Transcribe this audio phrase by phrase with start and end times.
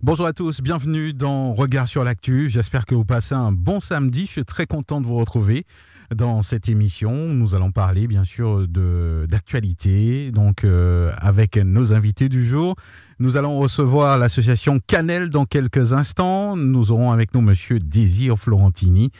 [0.00, 2.48] Bonjour à tous, bienvenue dans Regard sur l'actu.
[2.48, 4.26] J'espère que vous passez un bon samedi.
[4.26, 5.66] Je suis très content de vous retrouver
[6.14, 7.12] dans cette émission.
[7.12, 12.76] Nous allons parler bien sûr de d'actualité, donc euh, avec nos invités du jour.
[13.18, 16.54] Nous allons recevoir l'association Canel dans quelques instants.
[16.54, 19.10] Nous aurons avec nous Monsieur Désir Florentini.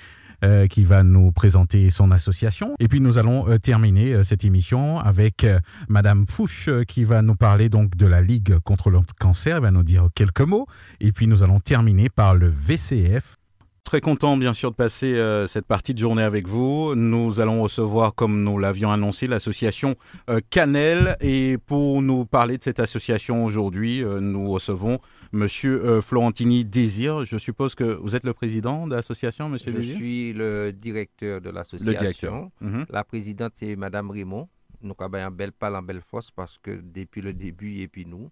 [0.44, 2.76] Euh, qui va nous présenter son association.
[2.78, 5.44] Et puis nous allons euh, terminer euh, cette émission avec
[5.88, 9.72] Madame Fouche qui va nous parler donc de la Ligue contre le cancer, elle va
[9.72, 10.66] nous dire quelques mots.
[11.00, 13.34] Et puis nous allons terminer par le VCF
[13.82, 16.94] Très content bien sûr de passer cette partie de journée avec vous.
[16.94, 19.96] Nous allons recevoir, comme nous l'avions annoncé, l'association
[20.28, 21.16] euh, Canel.
[21.22, 24.98] Et pour nous parler de cette association aujourd'hui, nous recevons
[25.32, 27.24] Monsieur Florentini Désir.
[27.24, 31.50] Je suppose que vous êtes le président de l'association, Monsieur Je suis le directeur de
[31.50, 31.92] l'association.
[31.92, 32.50] Le directeur.
[32.60, 32.86] Mhm.
[32.90, 34.48] La présidente, c'est Madame Raymond.
[34.80, 38.06] Nous avons un bel pal en belle force parce que depuis le début, et puis
[38.06, 38.30] nous,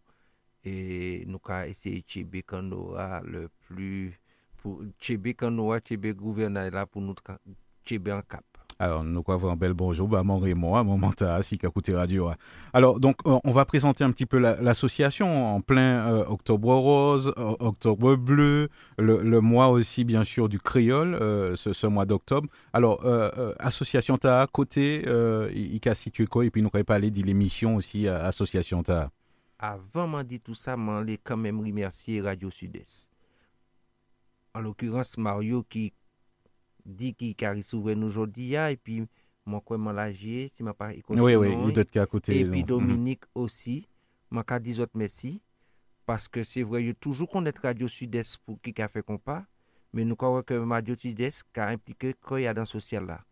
[0.64, 4.18] et nous avons essayé de aura le plus
[4.56, 4.82] pour
[5.34, 5.73] quand nous
[6.15, 7.15] gouvernement là pour nous
[8.13, 8.45] en cap.
[8.79, 11.59] Alors, nous avons un bel bonjour, bah, mon Raymond, mon mental, si
[11.95, 12.30] radio.
[12.74, 18.16] Alors, donc, on va présenter un petit peu l'association en plein euh, Octobre Rose, Octobre
[18.16, 22.49] Bleu, le, mois aussi, bien sûr, du créole, euh, ce, mois d'octobre.
[22.74, 25.04] Alors, euh, association ta côté,
[25.54, 29.10] il a situé quoi, et puis nous pas parler de l'émission aussi, association ta.
[29.59, 33.09] Avant de dire tout ça, je quand même remercier Radio Sud-Est
[34.57, 35.93] en l'occurrence Mario qui
[36.87, 39.06] dit qu'il carry souverain aujourd'hui et puis
[39.45, 39.79] mon quoi
[40.54, 43.88] si ma pas oui oui vous êtes à côté et puis Dominique aussi
[44.30, 45.40] m'a dit autres merci.
[46.04, 49.02] Parce que c'est vrai il y a toujours est radio sud-est pour qui a fait
[49.02, 49.45] compas
[49.92, 53.24] mais nous croyons que radio sud-est a impliqué qu'il y a dans social là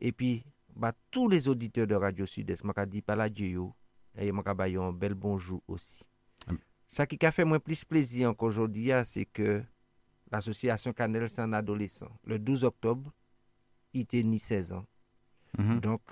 [0.00, 0.44] et puis
[0.76, 3.62] bah, tous les auditeurs de radio sud-est m'a dit pas la Dieu
[4.16, 6.04] et m'a un bel bonjour aussi.
[6.86, 9.62] Ça qui a fait moins plus plaisir qu'aujourd'hui c'est que
[10.30, 12.10] l'association Canel, c'est un adolescent.
[12.24, 13.12] Le 12 octobre,
[13.92, 14.86] il était ni 16 ans.
[15.58, 15.80] Mhm.
[15.80, 16.02] Donc,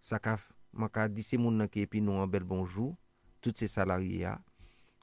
[0.00, 0.20] ça
[0.72, 2.96] m'a dit c'est mon qui puis nous un bel bonjour,
[3.40, 4.28] tous ces salariés.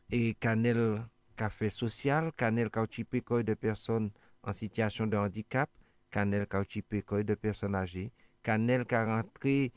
[0.09, 1.03] Et Canel
[1.35, 4.11] café social, Canel a occupé de personnes
[4.43, 5.69] en situation de handicap,
[6.11, 8.11] Canel a occupé de personnes âgées,
[8.43, 9.71] Canel a rentré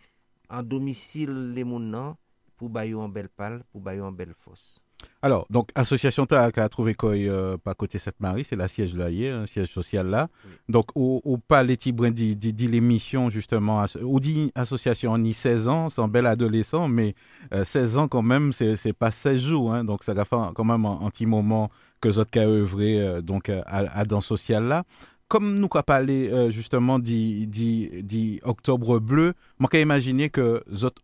[0.48, 2.16] en domicile les mounans
[2.56, 4.80] pour bailler en belle palle, pour bailler en belle fosse.
[5.22, 9.10] Alors, donc, Association TAC a trouvé quoi euh, pas côté Sainte-Marie, c'est la siège là,
[9.10, 10.28] hier, un siège social là.
[10.68, 15.68] Donc, au, au palais Tibrin dit, dit, l'émission, justement, ou dit association, on y 16
[15.68, 17.14] ans, c'est un bel adolescent, mais
[17.50, 20.64] 16 euh, ans quand même, c'est pas 16 jours, hein, donc ça va faire quand
[20.64, 21.70] même un, petit moment
[22.00, 24.84] que autres qui œuvré euh, donc, à, à dans social là.
[25.28, 31.00] Comme nous avons parlé justement d'Octobre octobre bleu, moi j'ai imaginé que autres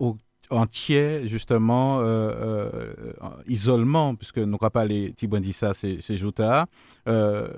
[0.52, 3.12] entier, justement, euh, euh,
[3.46, 5.14] isolement, puisque nous ne pas les
[5.52, 6.66] ça c'est Jouta,
[7.08, 7.48] euh,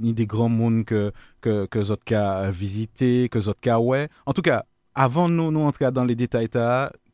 [0.00, 4.08] ni des grands mondes que, que, que Zotka visité, que Zotka ouais.
[4.26, 6.48] En tout cas, avant nous, nous entrer dans les détails,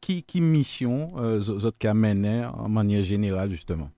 [0.00, 3.91] qui, qui mission euh, Zotka menait en manière générale, justement?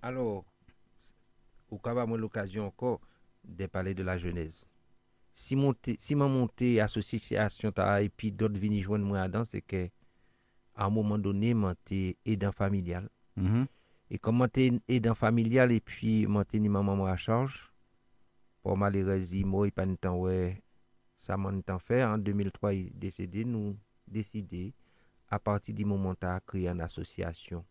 [0.00, 0.44] Alors,
[1.70, 3.00] au cas où l'occasion encore
[3.44, 4.68] de parler de la Genèse.
[5.34, 9.88] Si mon si monté association et puis d'autres viennent joindre moi dedans c'est que
[10.74, 13.08] à un moment donné, monter aidant familial.
[13.36, 13.66] Mm -hmm.
[14.10, 17.72] Et comme monter aidant familial, et puis monter ni maman à charge,
[18.62, 20.62] pour malheureusement, moi, il pas de temps, ouais,
[21.18, 22.04] ça m'en temps fait.
[22.04, 24.74] En 2003, il est décédé, nous décidé,
[25.28, 27.64] à partir du moment où a créé une association.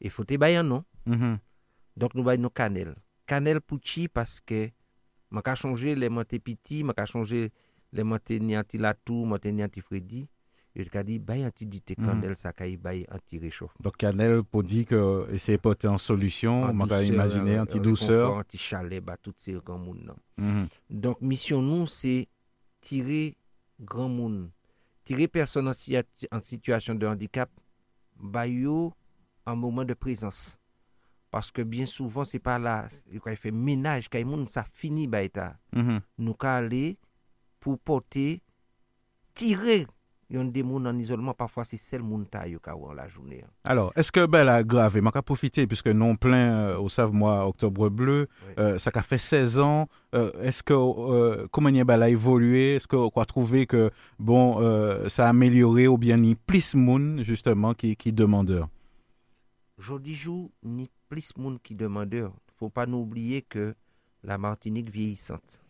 [0.00, 0.84] Et faut te bailler, non?
[1.06, 1.38] Mm -hmm.
[1.96, 2.96] Donc, nous baillons nos cannelles.
[3.26, 4.70] Cannelle Pucci, parce que,
[5.30, 7.50] m'a changé les monter petit, m'a changé
[7.92, 10.28] les monter nianti latou, monter nianti freddy.
[10.76, 12.34] Il a dit bay anti dite candel mm.
[12.34, 16.84] ça kay bay anti réchauffement donc cannelle pour dire que c'est porter en solution on
[16.84, 20.66] va imaginer anti douceur anti chalet bah toutes ces grands monde mm-hmm.
[20.90, 22.28] donc mission nous c'est
[22.80, 23.36] tirer
[23.80, 24.50] grand monde
[25.04, 27.50] tirer personne en, situation de handicap
[28.18, 28.92] bah yo
[29.46, 30.58] un moment de présence
[31.30, 32.86] parce que bien souvent c'est pas là
[33.22, 36.00] quand il fait ménage quand monde ça finit bah mm-hmm.
[36.18, 36.98] nous aller
[37.60, 38.42] pour porter
[39.34, 39.86] tirer
[40.28, 43.44] il y a des gens en isolement, parfois c'est seul qui la journée.
[43.44, 43.50] Hein.
[43.64, 47.46] Alors, est-ce que ben, la grave, m'a profité, puisque non plein euh, au Save moi
[47.46, 48.28] Octobre Bleu,
[48.58, 53.08] euh, ça a fait 16 ans, euh, est-ce que, comment il a évolué, est-ce qu'on
[53.08, 54.58] a trouvé que, bon,
[55.08, 58.68] ça a amélioré ou bien ni plus monde, justement, qui, qui demandeur?
[60.00, 62.32] Dis jour, ni plus monde qui demandeur.
[62.58, 63.74] faut pas nous oublier que
[64.24, 65.62] la Martinique vieillissante.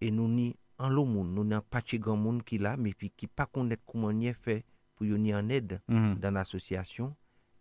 [0.00, 3.10] Et nous ni an lou moun, nou nan pati gan moun ki la, me pi
[3.10, 4.60] ki pa konet kouman nye fe
[4.96, 6.18] pou yo ni an ed mm -hmm.
[6.22, 7.14] dan asosyasyon,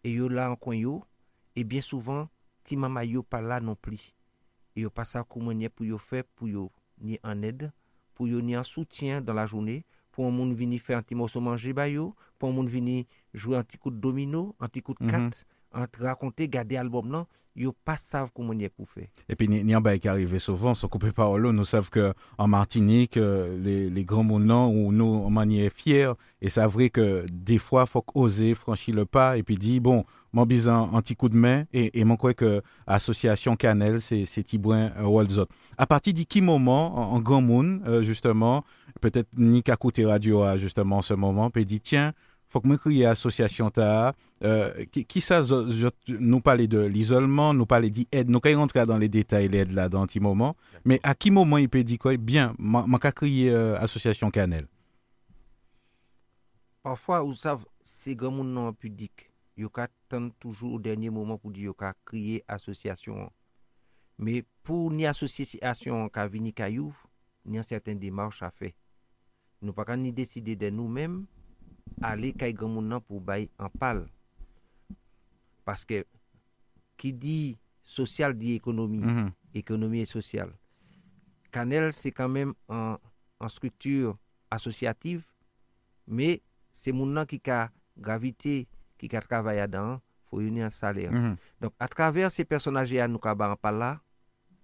[0.03, 1.01] e yo la an kon yo,
[1.55, 2.27] e bien souvan,
[2.63, 3.99] ti mama yo pa la non pli.
[4.75, 7.71] E yo pasa kouman nye pou yo fe, pou yo ni an ed,
[8.13, 11.15] pou yo ni an soutyen dan la jounen, pou an moun vini fe an ti
[11.15, 14.81] mousso manje ba yo, pou an moun vini jwe an ti kout domino, an ti
[14.81, 15.09] kout mhm.
[15.09, 15.81] kat, mm -hmm.
[15.81, 17.25] an ti rakonte, gade albom nan,
[17.57, 19.07] yo pas savent comment y est faire.
[19.27, 23.17] Et puis, ni en qui arrive souvent, sans couper parole, nous savons que en Martinique,
[23.17, 23.57] euh,
[23.89, 28.05] les, grands moulins où nous, on manière fiers, et c'est vrai que des fois, faut
[28.13, 31.65] oser franchir le pas et puis dire, bon, mon bisan un petit coup de main,
[31.73, 35.47] et, et mon que Association Canel, c'est, Tibouin euh, Walzot.
[35.77, 38.63] À partir de qui moment, en, en grand monde, euh, justement,
[39.01, 42.13] peut-être ni qu'à côté radio, justement, ce moment, puis dit, tiens,
[42.49, 44.13] faut que me crier association ta
[44.45, 48.83] Euh, ki, ki sa nou pale de l'isolement, nou pale di ed, nou kay rentre
[48.85, 50.53] dan le detay l'ed la dan ti mouman,
[50.85, 53.73] me a ki mouman i pe di koy, eh bien, man, man ka kriye euh,
[53.81, 54.67] asosyasyon kanel?
[56.85, 59.25] Parfwa ou sav, se gen moun nan pudik,
[59.57, 63.31] yo ka tan toujou ou denye mouman pou di yo ka kriye asosyasyon.
[64.21, 66.93] Me pou ni asosyasyon ka vini kayou,
[67.41, 68.75] ni an certain demarche a fe.
[69.65, 71.23] Nou pa kan ni deside den nou men,
[72.05, 74.05] ale kay gen moun nan pou bay an pal.
[75.67, 76.05] Parce que
[76.95, 79.31] qui dit social dit économie Mhm.
[79.53, 80.53] économie et sociale.
[81.51, 82.95] Canel, c'est quand même en,
[83.41, 84.17] en structure
[84.49, 85.25] associative,
[86.07, 86.41] mais
[86.71, 88.65] c'est mon qui a gravité,
[88.97, 89.99] qui a travaillé dedans,
[90.29, 91.11] faut unir un salaire.
[91.11, 91.35] Mhm.
[91.59, 93.99] Donc, à travers ces personnages, nous avons là,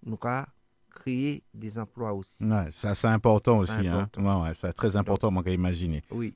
[0.06, 0.46] nous avons
[0.90, 2.46] créé des emplois aussi.
[2.46, 4.22] Ouais, ça c'est important aussi hein important.
[4.42, 6.34] ouais, ouais, c'est très important moi qu'à imaginer Oui.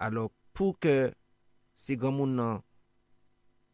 [0.00, 1.14] Alors, pour que
[1.76, 2.60] ces grands monde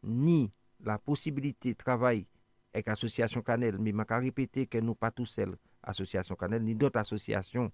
[0.03, 2.27] ni la posibilité de travailler
[2.73, 6.99] avec l'association Canel, mais je répéter que nous pas tout seul association Canel, ni d'autres
[6.99, 7.71] associations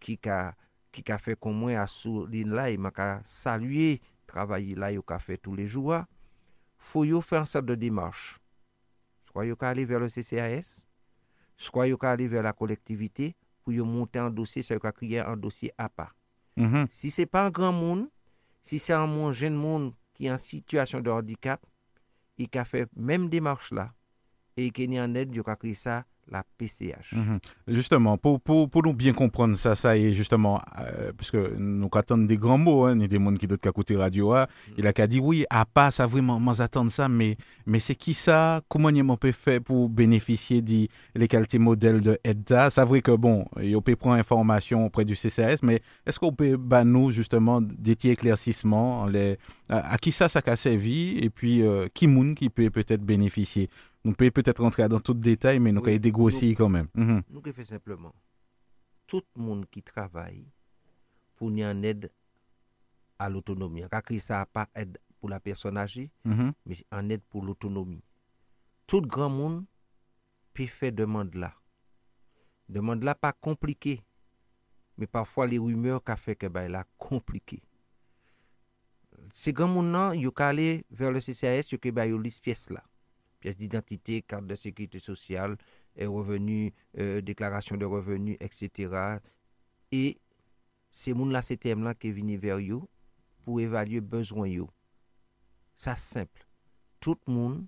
[0.00, 0.52] qui ont
[0.92, 1.86] qui ka fait comme moi à
[2.28, 2.70] ligne là.
[2.70, 2.90] Et m'a
[3.26, 6.02] saluer travailler là yo ka fait tous les jours.
[6.78, 8.40] Faut yo faire sorte de démarche.
[9.30, 10.86] Soit yo ka aller vers le CCAS
[11.56, 13.34] soit yo ka aller vers la collectivité
[13.64, 16.14] pour yo monter un dossier soit yo ka créer un dossier à part
[16.56, 16.86] mm -hmm.
[16.88, 18.08] si c'est pas un grand monde
[18.62, 21.62] si c'est un moins jeune monde ki an situasyon de handikap,
[22.40, 23.90] i e ka fe menm demarche la,
[24.56, 27.12] e i ke ni an ed yo ka kri sa la PCH.
[27.12, 27.38] Mhm.
[27.68, 31.88] Justement, pour, pour, pour nous bien comprendre ça, ça est justement, euh, parce que nous
[31.92, 34.46] attendons des grands mots, hein, des mondes qui d'autres qu'à côté radio, hein.
[34.76, 37.94] il a qu'à dire oui, à pas ça vraiment, moi attendre ça, mais, mais c'est
[37.94, 42.84] qui ça, comment on peut faire pour bénéficier des les qualités modèles de EDA C'est
[42.84, 46.84] vrai que bon, on peut prendre information auprès du CCAS, mais est-ce qu'on peut bah,
[46.84, 49.38] nous justement des petits éclaircissements, les,
[49.68, 53.02] à, à qui ça, ça a servi, et puis euh, qui moun qui peut peut-être
[53.02, 53.68] bénéficier?
[54.06, 56.86] Nou pe peut-être rentrer dans tout détail, mais nou ka y dégrossi quand même.
[56.94, 58.14] Nou ke fè simplement,
[59.10, 60.44] tout moun ki travay
[61.34, 62.06] pou ni an ed
[63.18, 63.82] a l'autonomie.
[63.82, 66.54] An ka kri sa pa ed pou la person agi, mhm.
[66.62, 68.04] mais an ed pou l'autonomie.
[68.86, 69.64] Tout gran moun
[70.54, 71.50] pe fè demande la.
[72.70, 73.98] Demande la pa komplike,
[74.96, 77.58] mais parfois les rumeurs ka fè ke bay la komplike.
[79.34, 82.38] Se gran moun nan, yo ka ale ver le CCAS, yo ke bay yo lis
[82.38, 82.86] piès la.
[83.46, 85.56] pièce d'identité, carte de sécurité sociale,
[85.94, 89.18] et revenus, euh, déclaration de revenus, etc.
[89.92, 90.18] Et
[90.92, 92.88] ces gens-là, ces thèmes-là qui viennent vers vous
[93.44, 94.68] pour évaluer besoin yo.
[95.76, 96.44] Ça simple.
[96.98, 97.66] Tout le monde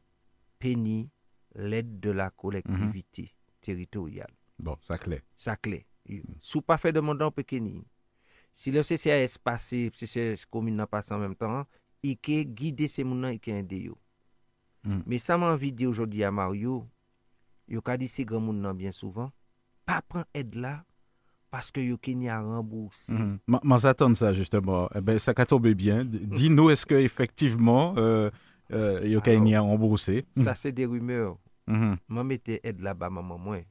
[0.59, 1.09] pénit
[1.55, 3.61] l'aide de la collectivité mm -hmm.
[3.61, 4.35] territoriale.
[4.59, 5.23] Bon, ça clé.
[5.37, 5.87] Ça clé.
[6.09, 6.37] Mm -hmm.
[6.41, 7.85] Sous pas fait demandant pékini.
[8.53, 11.65] Si le CCAS passe, si c'est commune n'a passe en même temps,
[12.03, 13.97] il guide ces gens qui ont aidé yo.
[14.89, 15.03] Mm.
[15.07, 16.87] Mais ça m'a envie de dire aujourd'hui à Mario,
[17.69, 19.31] yo ka dit ces grands moun nan bien souvent,
[19.85, 20.83] pas prendre aide là
[21.51, 23.13] parce que yo ki a remboursé.
[23.47, 24.89] Ma- Moi, j'attends ça justement.
[24.95, 26.05] Eh ben, ça a tombé bien.
[26.07, 28.31] Dis-nous, est-ce que effectivement, euh,
[28.73, 31.37] euh, il y a Alors- y a remboursé Ça c'est des rumeurs.
[31.67, 31.97] Mhm.
[32.09, 33.63] Maman mettait aide là-bas, maman moins.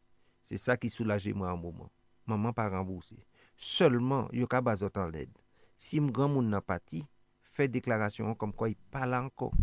[0.44, 1.90] C'est ça qui soulageait moi un moment.
[2.28, 3.18] Maman pas remboursé.
[3.58, 5.34] Seulement, yo ka bazot en l'aide.
[5.78, 7.06] Si m grand moun nan pati,
[7.44, 9.54] fait déclaration comme quoi il parle encore.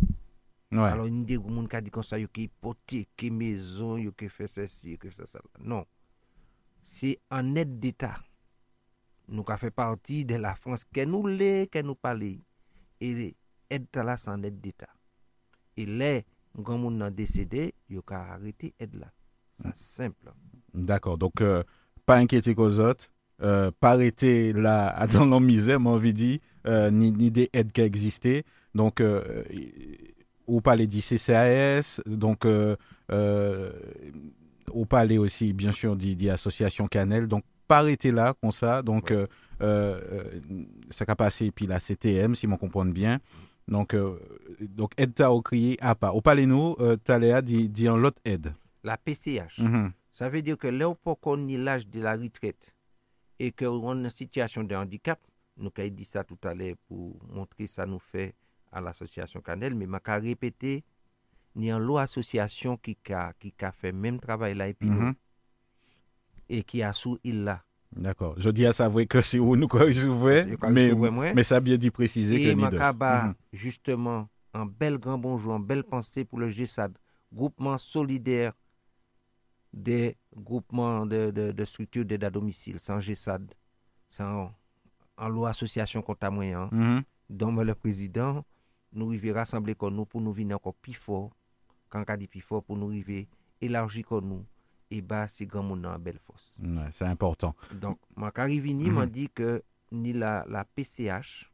[0.71, 0.79] Ouais.
[0.79, 5.09] Alors, a des gens qui disent comme ça, qui hypothéquent maison, qui fait ceci, qui
[5.09, 5.39] fait ça.
[5.59, 5.85] Non.
[6.81, 8.15] C'est en aide d'État.
[9.27, 12.37] Nous avons fait partie de la France, que nous l'est, que nous parlons.
[13.01, 13.35] Et
[13.69, 14.89] aide là, c'est en aide d'État.
[15.77, 16.21] Et là,
[16.57, 19.11] grand monde nan décédé, yo ka arrêté aide là.
[19.55, 20.31] C'est simple.
[20.73, 21.17] D'accord.
[21.17, 21.63] Donc, euh,
[22.05, 23.07] pas inquiéter qu'aux autres.
[23.41, 27.49] Euh, pas arrêter là dans la misère, m'a envie de dire, euh, ni, ni des
[27.53, 28.43] aides qui existaient.
[28.73, 29.01] Donc,
[30.47, 32.75] euh, ou parler du CCAS, donc, euh,
[33.11, 33.71] euh,
[34.73, 35.97] ou parler aussi, bien sûr,
[36.31, 37.27] associations Canel.
[37.27, 38.81] Donc, pas arrêter là, comme ça.
[38.81, 39.17] Donc, Ouais.
[39.17, 39.27] euh,
[39.61, 40.29] euh,
[40.89, 43.19] ça a passé, puis la CTM, si on comprend bien.
[43.67, 44.19] Donc, euh,
[44.61, 46.11] donc aide ta au crier à pas.
[46.11, 48.53] Au palais nous, euh, Taléa dit, dit en l'autre aide.
[48.83, 49.59] La PCH.
[49.59, 49.91] Mhm.
[50.11, 52.73] Ça veut dire que là où on ni l'âge de la retraite
[53.39, 55.19] et qu'on est en situation de handicap,
[55.57, 58.35] nous avons dit ça tout à l'heure pour montrer ça nous fait
[58.75, 60.83] à l'association Canel, mais je vais répéter,
[61.55, 64.99] ni en l'autre association qui a, qui a fait même travail là et, puis nous,
[65.07, 65.15] Mhm.
[66.49, 67.63] et qui a sous il là.
[67.95, 68.35] D'accord.
[68.37, 69.85] Je dis à savoir que c'est où nous quand
[70.69, 72.75] mais, vois, mais ça a bien dit préciser que Et ni d'autres.
[72.75, 73.35] Makaba, Mhm.
[73.53, 76.97] justement, un bel grand bonjour, une belle pensée pour le GESAD,
[77.33, 78.51] groupement solidaire
[79.71, 83.53] des groupements de, de, de structures d'aide à domicile, sans GESAD,
[84.09, 84.51] sans
[85.17, 87.03] en loi association moyen, Mhm.
[87.29, 88.43] dont le président,
[88.95, 91.31] nous arriver rassembler comme nous pour nous venir encore plus fort,
[91.89, 93.27] quand on dit plus fort, pour nous arriver
[93.61, 94.45] élargir comme nous,
[94.91, 96.59] et bah, c'est grand monde en belle force.
[96.63, 97.55] Ouais, c'est important.
[97.73, 101.51] Donc, ma Carivini m'a dit que ni la, la PCH,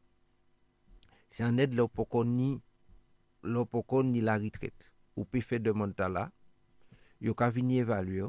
[1.30, 2.60] c'est un aide là pour ni,
[3.88, 4.92] qu'on ni la retraite.
[5.16, 6.30] Ou peut faire demande là,
[7.20, 8.28] yo ka vini évaluer,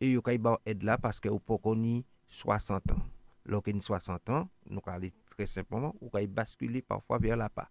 [0.00, 3.02] et yo ka ba aide là parce que qu'on ni 60 ans.
[3.44, 7.70] Lorsqu'il ni 60 ans, nous aller très simplement, ou basculer parfois vers la part.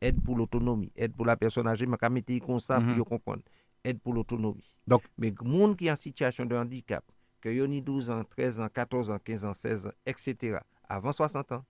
[0.00, 3.04] aide pour l'autonomie, aide pour la personne âgée, mais quand mettre comme ça, pour mhm.
[3.04, 3.42] comprendre,
[3.84, 4.70] aide pour l'autonomie.
[4.86, 7.04] Donc, mais monde qui est en situation de handicap,
[7.40, 11.12] que yo ni 12 ans, 13 ans, 14 ans, 15 ans, 16 ans, etc., avant
[11.12, 11.64] 60 ans,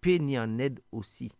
[0.00, 1.30] peut en aide aussi.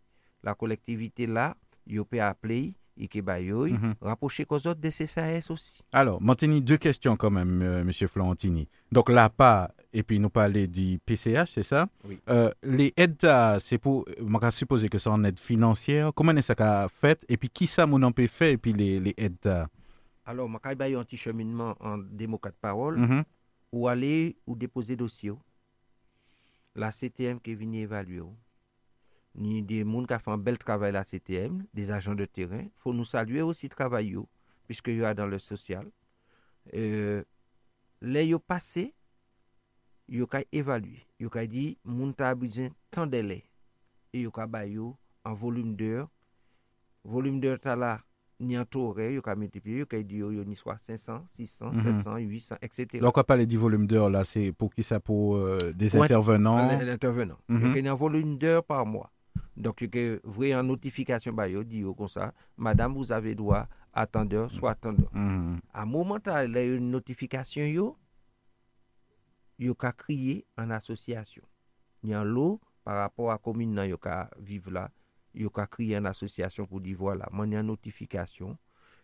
[0.43, 1.55] La collectivité là,
[1.87, 2.73] yo peut appeler,
[3.21, 3.95] ba yo, Mhm.
[4.01, 5.83] rapprocher qu'aux autres de CSAS aussi.
[5.91, 8.67] Alors, Montini, deux questions quand même, euh, Monsieur Florentini.
[8.91, 11.87] Donc, l'APA, et puis nous parler du PCH, c'est ça?
[12.07, 12.19] Oui.
[12.29, 13.27] Euh, Les aides,
[13.59, 16.13] c'est pour, on va supposer que c'est en aide financière.
[16.13, 17.25] Comment est-ce que ça fait?
[17.29, 18.49] Et puis, qui ça, mon peut faire?
[18.49, 19.65] Et puis, les, les aides
[20.25, 23.23] Alors, ba yo un petit cheminement en démocrate parole, mhm.
[23.71, 25.33] ou aller ou déposer dossier.
[26.75, 28.23] La CTM qui est venue évaluer.
[29.37, 32.61] Ni des gens qui ont fait un bel travail la CTM, des agents de terrain.
[32.61, 34.27] Il faut nous saluer aussi le travail, yo,
[34.65, 35.85] puisque y a dans le social.
[36.73, 37.21] Euh,
[38.01, 38.93] les yo passé,
[40.07, 41.05] yo ka évaluer.
[41.19, 43.43] Yo ka dit, moun ta besoin tant de lait.
[44.13, 46.07] Et yo ka yo en volume d'heure.
[47.03, 48.01] Volume d'heure ta là,
[48.39, 51.71] ni en horaire, yo ka multiplier, yo ka dit yo, yo ni soit 500, 600,
[51.73, 51.81] Mhm.
[51.83, 52.99] 700, 800, etc.
[52.99, 54.99] Donc, on va parler du volume d'heures, là, c'est pour qui ça?
[54.99, 56.67] Pour euh, des Pour intervenants?
[56.79, 57.37] L'intervenant.
[57.49, 57.61] Mhm.
[57.61, 59.11] Donc, il y a un volume d'heures par mois.
[59.57, 64.01] Donc, que vrai en notification, bah, yo, dit comme ça, madame, vous avez droit, à
[64.01, 65.09] attendeur, soit attendeur.
[65.13, 65.59] Mm -hmm.
[65.73, 65.89] À mm-hmm.
[65.89, 67.97] moment, il y a une notification, yo,
[69.57, 71.43] yo ka crier en association.
[72.03, 74.91] Ni en l'eau, par rapport à la commune, nan, yo ka vivre là,
[75.33, 78.57] yo ka crier en association pour dire, voilà, moi, une notification,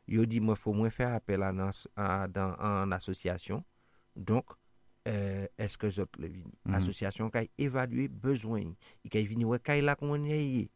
[0.07, 1.53] yo dit, moi, faut moins faire appel à,
[1.95, 3.63] à, dans, en association.
[4.15, 4.45] Donc,
[5.09, 6.51] Euh, eske zot le vini.
[6.63, 6.75] Mm -hmm.
[6.77, 8.75] Asosyasyon kay evalue bezwen.
[9.03, 10.69] I kay vini wè kay la kon wè ye.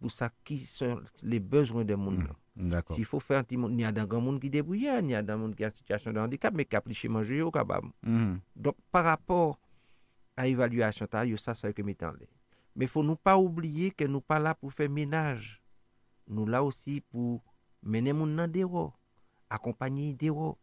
[0.00, 2.34] Pou sa ki son le bezwen de moun nan.
[2.54, 2.94] Mm -hmm.
[2.94, 5.54] Si fò fè an ti moun, ni adan gan moun ki debouye, ni adan moun
[5.54, 7.84] ki an sityasyon de handikap, me kap li che manje yo kabab.
[7.84, 8.40] Mm -hmm.
[8.54, 9.58] Donk par rapport
[10.36, 12.26] a evaluasyon ta, yo sa sa yo ke metan le.
[12.74, 15.60] Me fò nou pa oubliye ke nou pa la pou fè menaj.
[16.26, 17.40] Nou la osi pou
[17.82, 18.92] mene moun nan dewo.
[19.48, 20.58] Akompanyi dewo.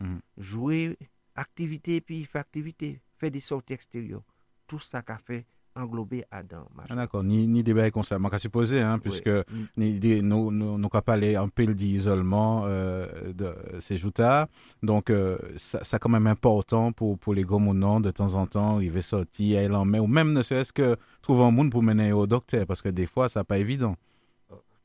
[0.00, 0.20] Mm-hmm.
[0.36, 0.96] Jouè
[1.36, 4.22] activité puis faire activité, faire des sorties extérieures.
[4.66, 6.66] Tout ça qu'a fait englober Adam.
[6.88, 8.16] Ah, D'accord, ni, ni débat comme ça.
[8.20, 9.28] Je vais supposer, hein, puisque
[9.76, 14.48] ni, des- nous nous nous pas parler un peu d'isolement euh, de ces joutards.
[14.82, 18.46] Donc, euh, ça, ça quand même important pour, pour les gros mounons de temps en
[18.46, 21.70] temps, il va sortir, aller en main, ou même ne serait-ce que trouver un monde
[21.70, 23.96] pour mener au docteur, parce que des fois, ça pas évident.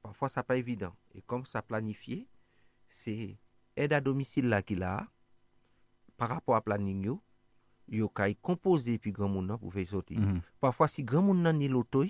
[0.03, 0.93] Parfois, ça pas évident.
[1.15, 2.27] Et comme ça planifié,
[2.89, 3.37] c'est
[3.77, 5.07] aide à domicile là qu'il a,
[6.21, 7.19] par rapport à planning yo,
[7.89, 10.19] yo kay composer puis grand nan pour faire sortir.
[10.19, 10.41] Mhm.
[10.59, 12.05] Parfois, si grand moun nan ni l'auto,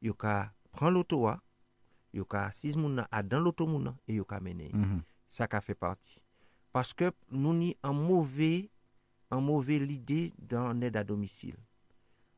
[0.00, 1.40] yo ka prend l'auto a,
[2.14, 4.70] yo ka assis moun a dans l'auto moun et yo ka mener.
[4.72, 5.02] Mhm.
[5.28, 6.22] Ça ka fait partie.
[6.72, 8.70] Parce que nous ni en mauvais,
[9.28, 11.56] en mauvais l'idée dans aide à domicile.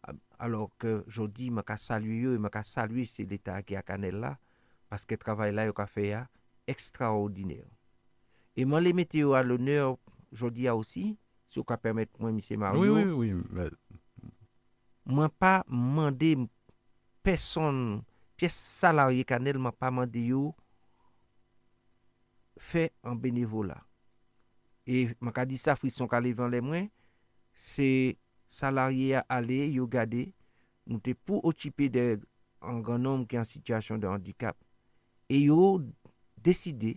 [0.02, 3.82] A- Alors que je dis, je ka saluer je ka saluer c'est l'État qui a
[3.82, 4.38] canel là,
[4.88, 6.16] parce que le travail là, yo ka fait
[6.66, 7.66] extraordinaire.
[8.56, 9.96] Et moi, les météos à l'honneur,
[10.32, 11.12] jodi a osi,
[11.52, 13.70] si ou ka permet mwen misye Mario, oui, oui, oui.
[15.04, 16.34] mwen pa mande
[17.26, 18.00] person,
[18.38, 20.50] piyes salarye kanel, mwen pa mande yo
[22.62, 23.80] fe an benevola.
[24.86, 26.90] E mwen ka di sa frison ka levan le mwen,
[27.52, 28.16] se
[28.52, 30.30] salarye a ale, yo gade,
[30.86, 32.06] mwen te pou otipe de
[32.62, 34.56] an gran nom ki an sityasyon de handikap.
[35.28, 35.82] E yo
[36.42, 36.96] deside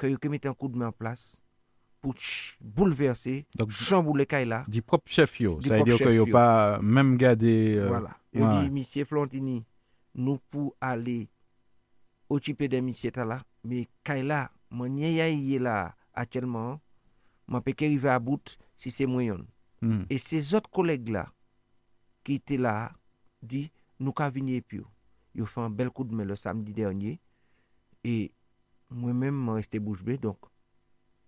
[0.00, 1.36] ke yo kemete an kou de men an plas
[2.00, 2.14] pour
[2.60, 5.60] bouleverser Donc, chambouler kay là du propre chef, yo.
[5.62, 6.26] Ça veut dire chef, yo.
[6.26, 7.76] pas même gardé.
[7.76, 8.16] euh, Voilà.
[8.32, 8.64] Il ouais.
[8.64, 9.64] dit, Monsieur Flontini,
[10.14, 11.28] nous pour aller
[12.28, 16.80] occuper des missions là, mais Kaila, mon est là actuellement,
[17.46, 19.38] mon peux arriver à bout si c'est moyen.
[19.80, 20.02] Hmm.
[20.10, 21.32] Et ces autres collègues là,
[22.22, 22.92] qui étaient là,
[23.42, 24.80] dit, nous qu'à venir puis.
[25.34, 27.20] Ils ont fait un bel coup de main le samedi dernier.
[28.02, 28.32] Et
[28.90, 30.18] moi-même, je resté bouche bée.
[30.18, 30.38] Donc,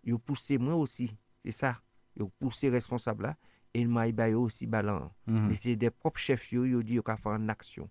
[0.06, 1.10] yo pousse mwen osi,
[1.44, 1.74] se sa,
[2.16, 3.36] yo pousse responsable la,
[3.76, 5.10] el ma i bayo osi balan.
[5.26, 5.48] Mm -hmm.
[5.48, 7.88] Me se de prop chef yo, yo di yo ka fa an aksyon.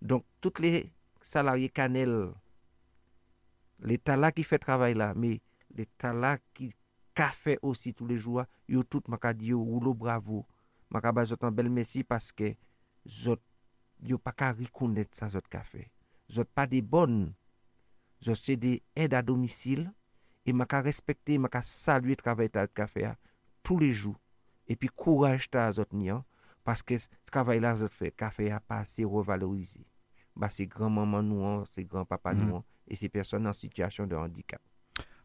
[0.00, 0.88] Donk, tout le
[1.22, 2.32] salarye kanel,
[3.78, 5.40] l'Etat la ki fe travay la, me
[5.76, 6.72] l'Etat la ki
[7.16, 10.46] ka fe osi tou le joua, yo tout maka di yo roulo bravo,
[10.88, 12.56] maka ba zot an bel mesi, paske
[13.04, 13.42] zot,
[14.00, 15.90] yo pa ka rikounet sa zot ka fe.
[16.32, 17.34] Zot pa de bon,
[18.24, 19.90] zot se de ed a domisil,
[20.46, 23.08] et m'a respecter, m'a saluer le travail ta qu'a fait
[23.62, 24.20] tous les jours.
[24.68, 26.24] Et puis courage ta zot ni hein,
[26.64, 29.80] parce que ce travail là zot fait fait a pas assez revalorisé.
[30.36, 34.16] Bah c'est grand-maman nous, hein, c'est grand-papa nous hein, et ces personnes en situation de
[34.16, 34.60] handicap.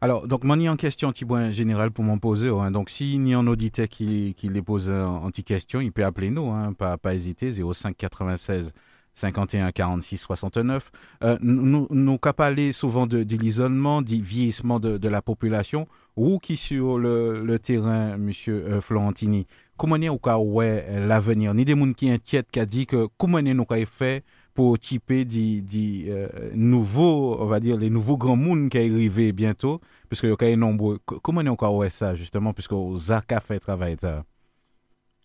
[0.02, 2.50] Alors, donc, moi, ni en question, petit point général pour m'en poser.
[2.50, 2.70] hein.
[2.70, 5.90] Donc, s'il y a un auditeur qui, qui les pose en en petite question, il
[5.90, 8.74] peut appeler nous, hein, pas, pas hésiter, 05 96
[9.20, 10.90] 51 46 69.
[11.24, 16.38] Euh, nous, nous parler souvent de, de l'isolement, du vieillissement de, de la population, ou
[16.38, 19.46] qui sur le, le terrain, monsieur euh, Florentini,
[19.78, 21.54] comment est-ce qu'on ouais l'avenir?
[21.54, 25.24] Ni des gens qui inquiètent, qui a dit que comment est-ce qu'on fait pour typer
[25.24, 29.80] des, des euh, nouveaux, on va dire, les nouveaux grands mondes qui arrivent bientôt,
[30.10, 30.98] puisque il y a nombreux.
[31.06, 34.24] Co- Comment est-ce qu'on ouais ça, justement, puisque aux a fait travail ça?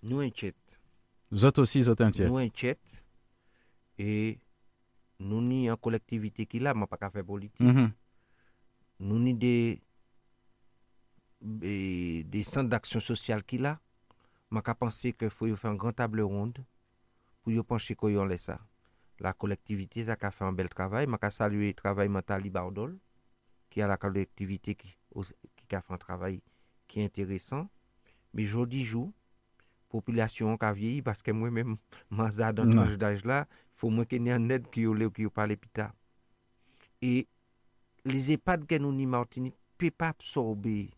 [0.04, 0.56] Nous inquiète.
[1.30, 2.28] Vous aussi, vous êtes inquiets.
[2.28, 2.80] nous inquiète
[4.02, 4.38] E
[5.22, 7.62] nou ni an kolektivite ki la, man pa ka fe politik.
[7.62, 7.92] Mm -hmm.
[9.02, 9.54] Nou ni de,
[11.42, 11.76] e, de,
[12.34, 13.78] de san d'aksyon sosyal ki la,
[14.50, 16.66] man ka panse ke fwe yo fe an gran table ronde
[17.42, 18.60] pou yo panche ko yon lesa.
[19.22, 22.98] La kolektivite sa ka fe an bel travay, man ka salue travay mentali bardol,
[23.70, 24.90] ki a la kolektivite ki,
[25.56, 26.42] ki ka fe an travay
[26.88, 27.68] ki enteresan.
[28.34, 29.12] Me jodi jou,
[29.92, 31.76] populasyon ka vieyi, paske mwen men
[32.10, 33.44] manza dan tranj daj la,
[33.78, 35.92] fò mwen ke nyan ned ki yo le ou ki yo pale pita.
[37.02, 37.26] E,
[38.08, 40.92] les EHPAD ke nou ni Martinique, pe pa absorbe,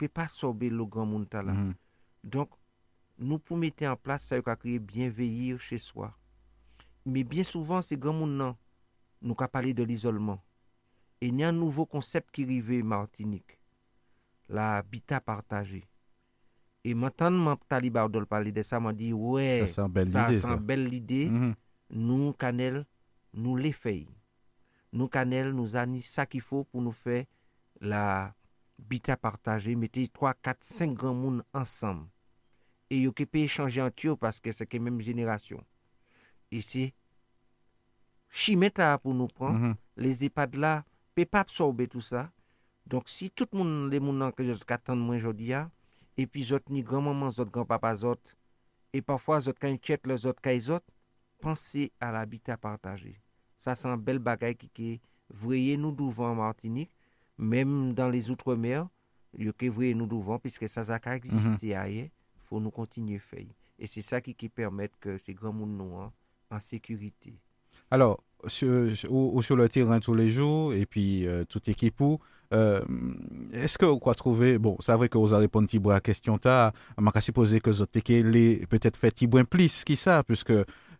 [0.00, 1.54] pe pa absorbe lo gran moun ta la.
[1.56, 1.74] Mm.
[2.36, 2.54] Donk,
[3.20, 6.10] nou pou mette an plas sa yo ka kriye bienveyir che swa.
[7.06, 8.56] Me bien souvan se gran moun nan,
[9.20, 10.40] nou ka pale de l'izolman.
[11.20, 13.60] E nyan nouvo konsept ki rive Martinique,
[14.48, 15.84] la bita partaje.
[16.86, 19.88] E matanman taliba ou dol pali de sa, man di, wè, sa
[20.38, 21.54] san bel lide, mm -hmm.
[21.98, 22.84] nou kanel,
[23.34, 24.04] nou le fey.
[24.94, 27.24] Nou kanel, nou zani sa ki fo pou nou fe
[27.80, 28.34] la
[28.78, 32.06] bita partaje, mette 3, 4, 5 gran moun ansam.
[32.86, 35.66] E yo kepe chanje an tiyo, paske se ke menm jenerasyon.
[36.54, 36.92] E se,
[38.30, 39.76] chimeta pou nou pran, mm -hmm.
[39.96, 42.30] les epad la, pe pa absorbe tout sa.
[42.86, 45.70] Donk si tout moun le moun an ke jaz katan mwen jodi ya,
[46.16, 48.36] et puis autres ni grand-maman, autres grand-papa, autres,
[48.92, 50.86] et parfois autres quand ils les autres, quand ils autres,
[51.40, 53.20] pensez à l'habitat partagé.
[53.56, 55.00] Ça, c'est un bel bagage qui, qui
[55.30, 56.90] voyez nous devant en Martinique,
[57.38, 58.88] même dans les Outre-mer,
[59.38, 62.08] il que voyez nous devant, puisque ça, ça a existé ailleurs,
[62.44, 63.44] faut nous continuer à faire.
[63.78, 66.10] Et c'est ça qui, qui permet que ces grands mondes nous hein,
[66.50, 67.34] en sécurité.
[67.90, 71.68] Alors, sur, sur- ou, ou sur le terrain tous les jours, et puis euh, tout
[71.68, 72.18] équipe où,
[72.52, 72.80] euh,
[73.52, 76.38] est-ce que vous quoi trouver, bon, c'est vrai que vous avez répondu à la question,
[76.38, 80.52] ta, m'a qu'à supposer que vous avez peut-être fait petit plus qui ça, puisque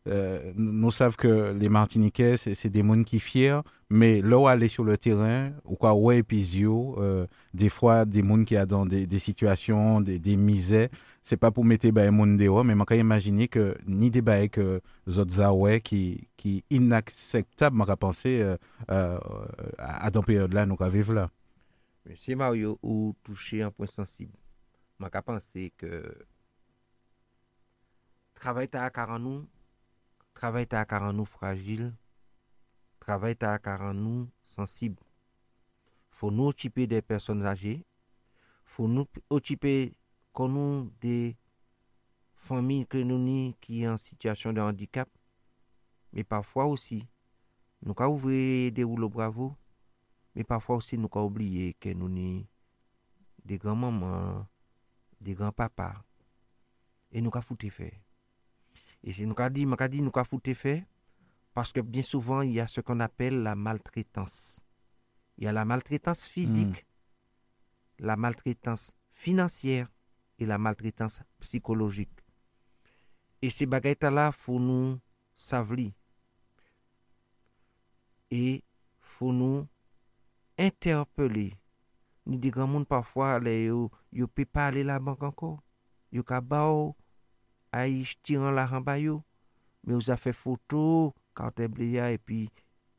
[0.09, 4.69] euh, nous savons que les Martiniquais, c'est des mondes qui fiers, mais là où aller
[4.69, 8.67] sur le terrain, ou quoi, ouais, puis yo, euh, des fois, des mondes qui a
[8.67, 10.89] dans des, des situations, des, des misères,
[11.27, 14.49] c'est pas pour mettre ben monde dehors, mais m'a qu'à imaginer que ni des bails
[14.49, 18.57] que autres qui qui inacceptable m'a penser euh,
[18.93, 19.19] euh,
[19.77, 21.31] à, à dans période là nous vivre là.
[22.09, 24.39] Monsieur Mario ou touché un point sensible.
[25.01, 26.25] Je qu'à penser que
[28.33, 29.45] travail ta à nous,
[30.33, 31.93] travail ta à nous fragile,
[33.01, 35.03] travail ta à nous sensible.
[36.11, 37.85] Faut nous occuper des personnes âgées,
[38.65, 39.99] faut nous occuper
[40.33, 41.37] quand nous des
[42.37, 45.09] familles que nous qui est en situation de handicap,
[46.13, 47.05] mais parfois aussi,
[47.83, 49.57] nous avons ouvrir des rouleaux bravo,
[50.37, 52.45] mais parfois aussi nous avons oublié que nous sommes
[53.45, 54.47] des grands-mamans,
[55.21, 56.05] des grands-papas,
[57.11, 57.99] et nous avons foutu faire.
[59.03, 60.85] Et c'est nous avons dit, nous avons dit, nous avons foutu faire,
[61.55, 64.61] parce que bien souvent, il y a ce qu'on appelle la maltraitance.
[65.39, 66.85] Il y a la maltraitance physique,
[67.99, 69.89] la maltraitance financière
[70.39, 72.21] et la maltraitance psychologique.
[73.41, 75.01] Et ces bagailles là faut nous
[75.37, 75.95] savli.
[78.31, 78.63] et
[79.01, 79.67] faut nous
[80.57, 81.53] interpele.
[82.27, 85.61] Ni di gran moun pafwa le yo, yo pe pale la bank anko.
[86.11, 86.97] Yo ka ba ou,
[87.71, 89.21] a yi tiran la ran ba yo.
[89.87, 92.49] Me ou za fe foto, kante ble ya, epi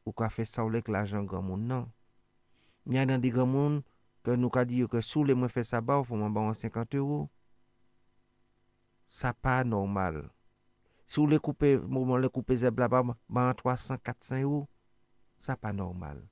[0.07, 1.89] ou ka fe saolek la jan gran moun nan.
[2.87, 3.81] Ni a nan di gran moun,
[4.23, 6.31] ke nou ka di yo ke sou le mwen fe sa ba ou, pou mwen
[6.31, 7.25] ba wan 50 euro.
[9.11, 10.23] Sa pa normal.
[11.07, 14.67] Si ou le koupe, mwen le koupe zeb la ba, ban 300, 400 euro,
[15.35, 16.23] sa pa normal.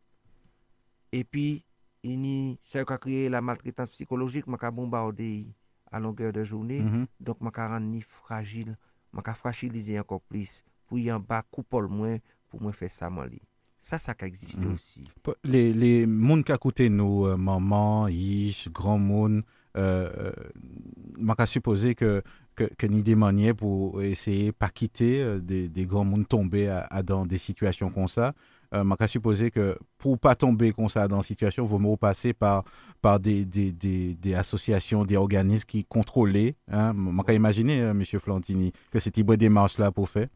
[1.16, 1.64] epi
[2.06, 5.48] ini sa yo ka kriye la maltretans psikologik man ka bombarde
[5.92, 7.08] a longeur de jounen mm -hmm.
[7.20, 8.76] donk man ka ran ni fragil
[9.14, 13.30] man ka fragilize ankon plis pou yon ba koupol mwen pou mwen fè sa man
[13.30, 13.42] li
[13.86, 15.34] sa sa ka egziste osi mm.
[15.44, 19.44] le, le moun ka koute nou euh, maman, yish, gran moun
[19.78, 20.50] euh, euh
[21.18, 22.22] man ka suppose ke
[22.56, 26.70] que, que ni des manières pour essayer pas quitter euh, des, des grands mondes tombés
[26.70, 28.34] à, à dans des situations comme ça
[28.76, 32.34] Euh, m'a supposé que pour pas tomber comme ça dans des situations, vous me passer
[32.34, 32.64] par
[33.02, 36.56] par des, des, des, des, associations, des organismes qui contrôlaient.
[36.70, 36.92] Hein.
[36.94, 37.86] M'a imaginer, M.
[37.90, 40.28] Euh, Monsieur Flantini, que cette démarche là pour faire.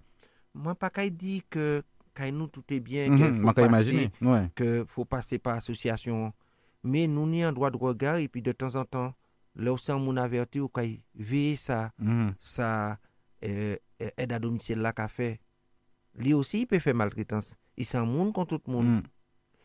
[0.53, 1.83] Moi, pas qu'à dire que
[2.15, 3.65] quand nous tout est bien, mm -hmm.
[3.65, 4.49] imaginer, ouais.
[4.55, 6.33] que faut passer par association,
[6.83, 9.13] mais nous n'y un droit de regard et puis de temps en temps
[9.55, 10.69] là où mon averti ou
[11.15, 12.29] veiller ça mm.
[12.39, 12.97] ça
[13.43, 13.75] euh,
[14.17, 15.39] aide à domicile là qu'a fait
[16.15, 18.99] lui aussi il peut faire maltraitance isan moun kon tout moun.
[18.99, 19.07] Mm.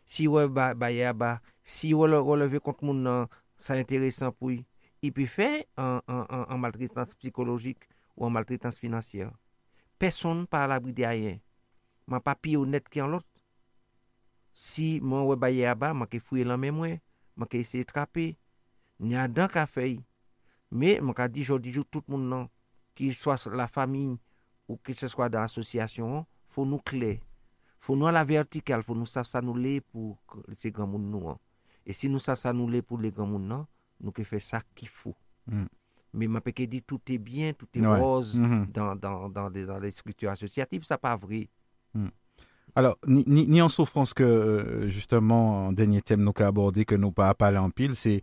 [0.06, 4.62] Si wè baye a ba, si wè leve kont moun nan, sa interesan pou yi.
[5.04, 9.32] Ipi fè an, an, an, an maltritans psikologik ou an maltritans finansyer.
[10.00, 11.40] Person pa la bide a yen.
[12.08, 13.26] Man pa pi ou net ki an lot.
[14.54, 16.98] Si man wè baye a ba, man ke fouye lan men mwen,
[17.36, 18.34] man ke ese trape,
[19.02, 19.98] ni a dan ka fey.
[20.70, 22.48] Me, man ka di jodi jou tout moun nan,
[22.94, 24.12] ki swa la fami
[24.70, 26.24] ou ki se swa dan asosyasyon,
[26.54, 27.18] fò nou kley.
[27.84, 30.16] Faut nous à la verticale, faut nous ça nous pour
[30.56, 31.28] ces grands monde nous.
[31.28, 31.38] Hein.
[31.84, 33.66] Et si nous ça nous pour les grands monde,
[34.00, 35.14] nous que faire ça qu'il faut.
[35.46, 35.64] Mm.
[36.14, 38.72] Mais ma péché dit tout est bien, tout est rose mm-hmm.
[38.72, 41.50] dans, dans, dans, dans, les structures associatives, ça pas vrai.
[41.92, 42.08] Mm.
[42.74, 46.94] Alors, ni, ni, en souffrance que, euh, justement, en dernier thème, nous avons abordé, que
[46.94, 48.22] nous pas parlé en pile, c'est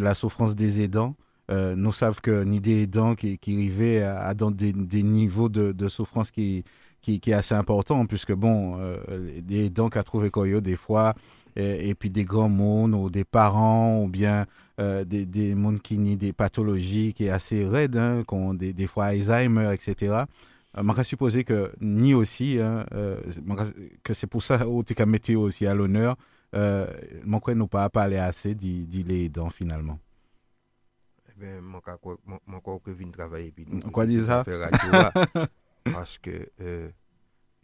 [0.00, 1.16] la souffrance des aidants.
[1.50, 5.88] Euh, nous savons que ni des aidants qui, qui arrivaient à, dans des, niveaux de,
[5.88, 6.64] souffrance qui,
[7.00, 11.14] qui, est assez important, puisque bon, euh, des aidants qu'a trouvé Koyo des fois,
[11.56, 14.46] et, puis des grands mondes, ou des parents, ou bien
[14.80, 18.54] euh, des, des mondes qui nient des pathologies qui est assez raides, hein, qui ont
[18.54, 20.24] des, des fois Alzheimer, etc.
[20.78, 22.86] Euh, je supposer que ni aussi, hein,
[24.04, 26.16] que c'est pour ça que tu aussi à l'honneur,
[26.54, 26.86] euh,
[27.24, 29.98] mon nous pas parlé assez d'il est dans finalement.
[31.28, 34.44] Eh bien, mon crois que vient travailler puis on quoi dit ça
[35.92, 36.90] parce que euh,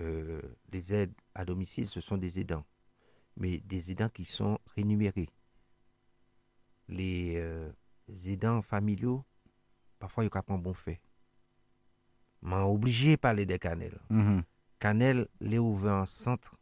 [0.01, 0.41] euh,
[0.73, 2.65] les aides à domicile ce sont des aidants
[3.37, 5.29] mais des aidants qui sont rémunérés.
[6.89, 7.71] Les euh,
[8.27, 9.25] aidants familiaux
[9.99, 11.01] parfois ils un bon fait.
[12.43, 13.99] M'a obligé de parler de Canel.
[14.11, 14.41] Mm
[14.79, 16.55] Canel les ouvert un centre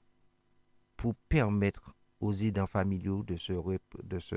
[0.96, 3.52] pour permettre aux aidants familiaux de se,
[4.04, 4.36] de se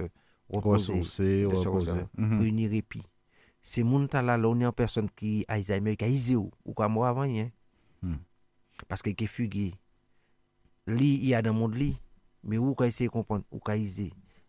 [0.49, 1.91] reposer, Ressourcer, de reposer.
[1.91, 2.69] se mm -hmm.
[2.69, 3.03] répit.
[3.69, 6.93] C'est mon là, on est en personne qui a Alzheimer, qui a Iséo, ou comme
[6.93, 7.49] moi avant, hein.
[8.01, 8.15] Mm.
[8.88, 9.75] Parce qu'il est fugué.
[10.88, 11.99] Li, il y a dans monde, li,
[12.43, 13.75] mais où quand essayer de comprendre, où quand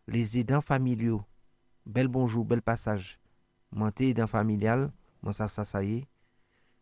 [0.07, 1.25] Les aidants familiaux,
[1.85, 3.19] bel bonjour, bel passage.
[3.73, 6.09] Moi, aidant familial, moi, ça, ça, ça y est.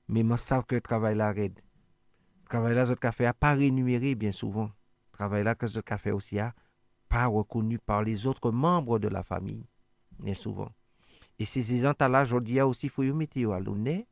[0.06, 1.50] Mais moi, ça que travail là, Le
[2.48, 4.70] travail là, ce café a pas rémunéré bien souvent
[5.16, 6.54] travail là que ce café aussi a
[7.08, 9.64] pas reconnu par les autres membres de la famille,
[10.18, 10.70] bien souvent.
[11.38, 14.02] Et ces gens-là, je dis aussi, il faut y mettre à l'honneur,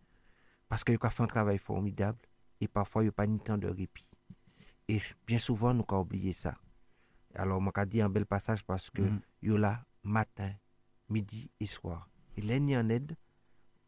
[0.68, 2.18] parce qu'ils ont fait un travail formidable,
[2.60, 4.06] et parfois, il n'y a pas ni temps de répit.
[4.88, 6.54] Et bien souvent, nous avons oublié ça.
[7.34, 9.56] Alors, je vais dire un bel passage parce que mm -hmm.
[9.56, 10.52] là matin,
[11.08, 12.08] midi et soir.
[12.36, 13.16] Et l'année en aide,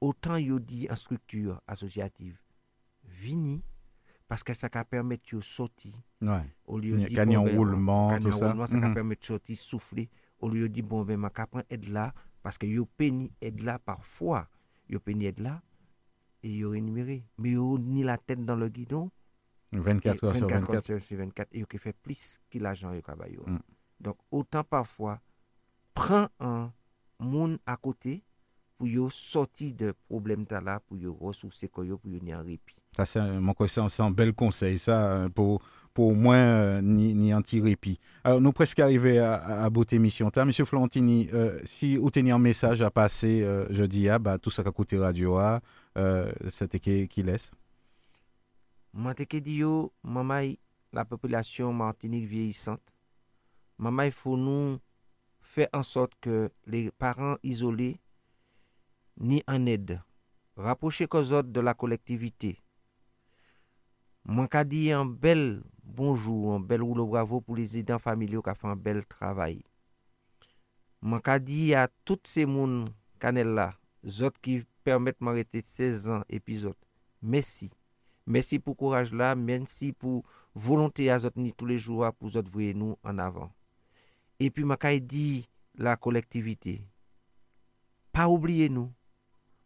[0.01, 2.39] autant il dit en structure associative,
[3.05, 3.63] vini,
[4.29, 5.95] parce que ça permet de sortir.
[6.21, 6.43] Ouais.
[6.67, 8.49] Au lieu de gagner en ben, roulement, tout ça.
[8.49, 10.09] Roulement, ça mm permet de sortir, souffler.
[10.41, 12.13] Au lieu de dire, bon, ben, je prendre aide là,
[12.47, 14.47] parce que yo péni aide là parfois.
[14.89, 15.61] Yo péni aide là,
[16.45, 17.25] et yo rémunéré.
[17.39, 19.11] Mais yo ni la tête dans le guidon.
[19.73, 20.61] 24 heures sur 24.
[20.61, 21.49] 24 heures sur 24.
[21.51, 23.37] Et yo qui fait plus que l'argent yo travaille.
[23.45, 23.59] Mm.
[23.99, 25.19] Donc, autant parfois,
[25.93, 26.71] prends un
[27.19, 28.23] monde à côté
[28.79, 32.77] pour yo sortir de problème là, pour yo ressourcer, pour yo ni en répit.
[32.97, 35.63] Ça, c'est un, bel conseil, ça, pour,
[35.97, 37.99] pour au moins euh, ni, ni anti-répit.
[38.23, 40.31] Alors, nous presque arrivés à, à, bout émission.
[40.45, 44.63] Monsieur Florentini, euh, si vous tenez un message à passer jeudi, ah, bah, tout ça
[44.63, 45.63] qu'a coûté radio, ah,
[46.49, 47.51] c'était qui, qui laisse?
[48.93, 49.63] Moi, je dit,
[50.05, 50.53] maman,
[50.93, 52.83] la population martinique vieillissante.
[53.79, 54.79] Maman, il faut nous
[55.41, 57.99] faire en sorte que les parents isolés
[59.19, 60.03] ni en aide,
[60.59, 62.59] rapprocher qu'aux autres de la collectivité.
[64.27, 65.63] Moi, qu'a dit un bel
[65.97, 69.59] bonjou, an bel roulo bravo pou les edan familyo ka fan bel travay.
[71.01, 72.87] Man ka di a tout se moun
[73.23, 73.71] kanel la,
[74.05, 76.77] zot ki permèt man rete 16 an epizot.
[77.23, 77.71] Mèsi.
[78.27, 82.49] Mèsi pou kouraj la, mèsi pou volonté a zot ni tou le joua pou zot
[82.53, 83.53] vwe nou an avan.
[84.39, 85.47] E pi man ka di
[85.79, 86.81] la kolektivite.
[88.13, 88.89] Pa oubliye nou,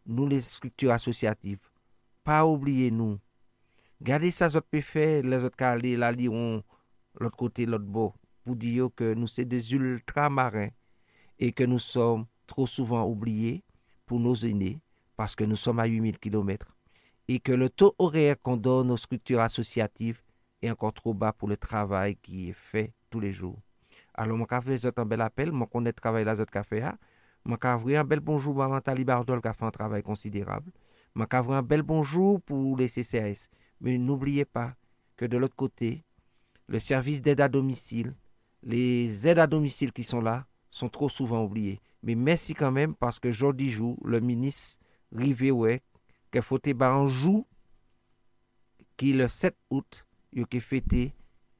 [0.05, 1.59] nou les struktur asosyatif.
[2.27, 3.17] Pa oubliye nou,
[4.01, 8.89] Gardez ça, autres peut faire, les autres calés, là, l'autre côté, l'autre bord, pour dire
[8.95, 10.69] que nous sommes des ultramarins
[11.37, 13.63] et que nous sommes trop souvent oubliés
[14.07, 14.81] pour nos aînés,
[15.15, 16.75] parce que nous sommes à 8000 km,
[17.27, 20.23] et que le taux horaire qu'on donne aux structures associatives
[20.63, 23.61] est encore trop bas pour le travail qui est fait tous les jours.
[24.15, 26.83] Alors, mon café, c'est un bel appel, mon connaît travail là, autres café,
[27.45, 30.71] je un bel bonjour à Nathalie Bardol qui a fait un travail considérable.
[31.15, 33.49] Je un bel bonjour pour les CCAS.
[33.81, 34.75] Mais n'oubliez pas
[35.17, 36.03] que de l'autre côté,
[36.67, 38.15] le service d'aide à domicile,
[38.63, 41.81] les aides à domicile qui sont là, sont trop souvent oubliés.
[42.03, 44.77] Mais merci quand même parce que jeudi jour, le ministre
[45.11, 45.81] Rivé ouais,
[46.31, 47.45] qu'il faut un jour
[48.95, 51.13] qui le 7 août, il a fêté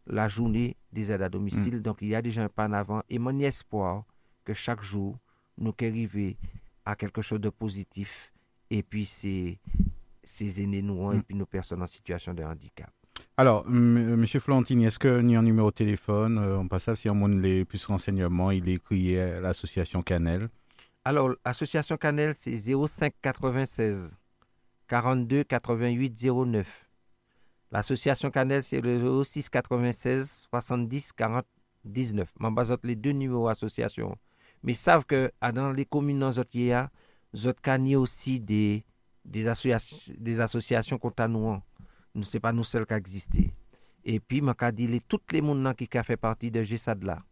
[0.08, 1.78] la journée des aides à domicile.
[1.78, 1.82] Mm.
[1.82, 4.06] Donc il y a déjà un pas en avant et mon espoir
[4.46, 5.18] que chaque jour,
[5.58, 6.38] nous arriver
[6.86, 8.32] à quelque chose de positif
[8.70, 9.60] et puis c'est
[10.24, 11.24] ces aînés nous et mm.
[11.24, 12.90] puis nos personnes en situation de handicap.
[13.38, 17.24] Alors, Monsieur Florentini, est-ce que ni un numéro de téléphone, euh, on passe si on
[17.24, 20.50] a les plus renseignements, il est écrit à l'association Canel?
[21.06, 24.16] Alors, l'association Canel, c'est 05 96
[24.88, 26.90] 42 88 09.
[27.72, 31.46] L'association Canel, c'est le 06 96 70 40
[31.86, 32.30] 19.
[32.40, 34.18] Je base les deux numéros d'association
[34.64, 36.50] mais savent que ah, dans les communes dans autres
[37.48, 38.84] autres aussi des
[39.24, 41.62] des associations des associations contre nous
[42.16, 43.40] ne c'est pas nous seuls qui existent
[44.04, 47.24] et puis m'a dit toutes les monde qui a fait partie de GESAD là.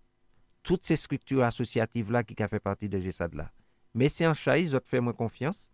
[0.62, 3.52] Toutes ces structures associatives là qui a fait partie de GESAD là.
[3.94, 5.74] Mais si en ils ont fait moins confiance.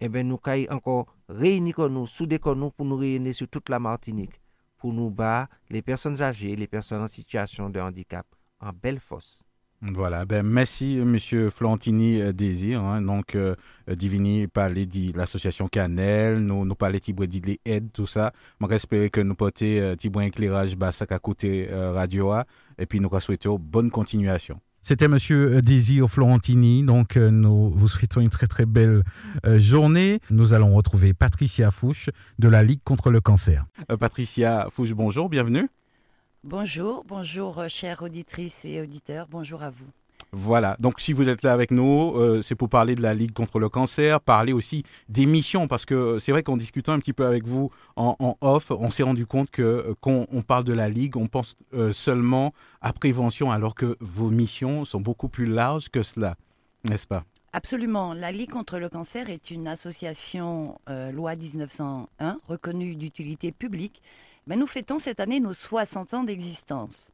[0.00, 3.78] Eh ben nous caille encore réunir nous souder nous pour nous réunir sur toute la
[3.78, 4.40] Martinique.
[4.76, 8.26] Pour nous battre les personnes âgées les personnes en situation de handicap
[8.58, 9.44] en belle fosse
[9.84, 12.80] voilà, ben merci Monsieur Florentini euh, Désir.
[12.82, 13.56] Hein, donc euh,
[13.90, 18.32] euh, Divini parler de l'association Canel, nous nous parler de les aides tout ça.
[18.60, 22.32] Je j'espère que nous porter un petit éclairage bas à côté radio
[22.78, 24.60] et puis nous souhaitons bonne continuation.
[24.82, 29.02] C'était Monsieur Désir Florentini, donc nous vous souhaitons une très très belle
[29.44, 30.20] journée.
[30.30, 33.64] Nous allons retrouver Patricia Fouche de la Ligue contre le cancer.
[33.98, 35.68] Patricia Fouche, bonjour, bienvenue.
[36.44, 39.86] Bonjour, bonjour euh, chères auditrices et auditeurs, bonjour à vous.
[40.32, 43.32] Voilà, donc si vous êtes là avec nous, euh, c'est pour parler de la Ligue
[43.32, 46.98] contre le cancer, parler aussi des missions, parce que euh, c'est vrai qu'en discutant un
[46.98, 50.72] petit peu avec vous en, off, on s'est rendu compte que quand on parle de
[50.72, 51.56] la Ligue, on pense
[51.92, 56.34] seulement à prévention, alors que vos missions sont beaucoup plus larges que cela,
[56.90, 57.22] n'est-ce pas?
[57.52, 58.14] Absolument.
[58.14, 64.02] La Ligue contre le cancer est une association loi 1901 reconnue d'utilité publique
[64.46, 67.10] ben, nous fêtons cette année nos 60 ans d'existence.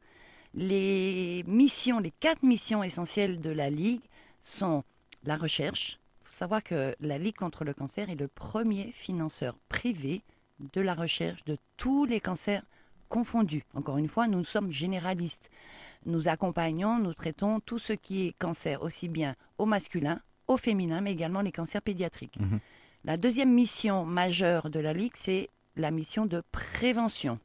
[0.55, 4.01] Les missions, les quatre missions essentielles de la Ligue
[4.41, 4.83] sont
[5.23, 5.99] la recherche.
[6.23, 10.23] Il faut savoir que la Ligue contre le cancer est le premier financeur privé
[10.73, 12.63] de la recherche de tous les cancers
[13.09, 13.63] confondus.
[13.73, 15.49] Encore une fois, nous sommes généralistes.
[16.05, 21.01] Nous accompagnons, nous traitons tout ce qui est cancer, aussi bien au masculin, au féminin,
[21.01, 22.39] mais également les cancers pédiatriques.
[22.39, 22.59] Mhm.
[23.05, 27.39] La deuxième mission majeure de la Ligue, c'est la mission de prévention.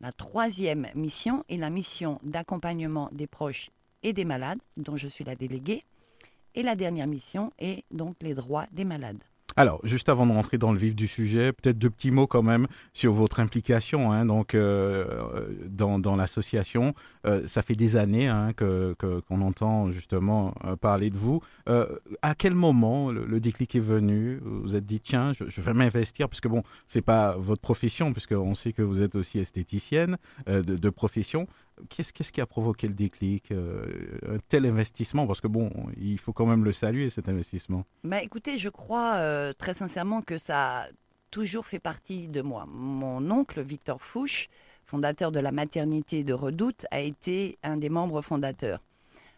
[0.00, 3.70] La troisième mission est la mission d'accompagnement des proches
[4.02, 5.84] et des malades, dont je suis la déléguée.
[6.54, 9.22] Et la dernière mission est donc les droits des malades.
[9.58, 12.42] Alors, juste avant de rentrer dans le vif du sujet, peut-être deux petits mots quand
[12.42, 16.94] même sur votre implication hein, donc, euh, dans, dans l'association.
[17.24, 21.40] Euh, ça fait des années hein, que, qu'on entend justement euh, parler de vous.
[21.66, 24.40] à quel moment le, déclic est venu?
[24.44, 28.12] Vous vous êtes dit, tiens, je, je vais m'investir, puisque bon, c'est pas votre profession,
[28.12, 31.46] puisqu'on sait que vous êtes aussi esthéticienne de, de, profession.
[31.88, 35.26] Qu'est-ce, qui a provoqué le déclic Un tel investissement?
[35.26, 37.84] Parce que bon, il faut quand même le saluer, cet investissement.
[38.04, 40.88] Bah, écoutez, je crois euh, très sincèrement que ça a
[41.30, 42.66] toujours fait partie de moi.
[42.66, 44.48] Mon oncle, Victor Fouche,
[44.86, 48.80] fondateur de la maternité de Redoute, a été un des membres fondateurs.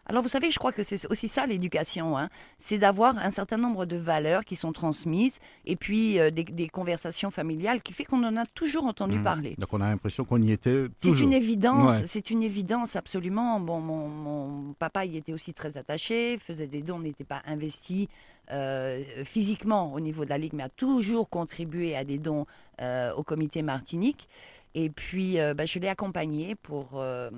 [0.09, 2.29] Alors vous savez, je crois que c'est aussi ça l'éducation, hein.
[2.57, 7.29] c'est d'avoir un certain nombre de valeurs qui sont transmises et puis euh, des, conversations
[7.29, 9.23] familiales qui fait qu'on en a toujours entendu Mmh.
[9.23, 9.55] parler.
[9.59, 11.27] Donc on a l'impression qu'on y était C'est toujours.
[11.27, 12.07] une évidence, Ouais.
[12.07, 13.59] c'est une évidence absolument.
[13.59, 18.09] Bon, mon, mon papa y était aussi très attaché, faisait des dons, n'était pas investi
[18.51, 22.47] euh, physiquement au niveau de la Ligue, mais a toujours contribué à des dons
[22.81, 24.27] euh, au comité Martinique.
[24.75, 27.29] Et puis, euh, bah, je l'ai accompagné pour, euh,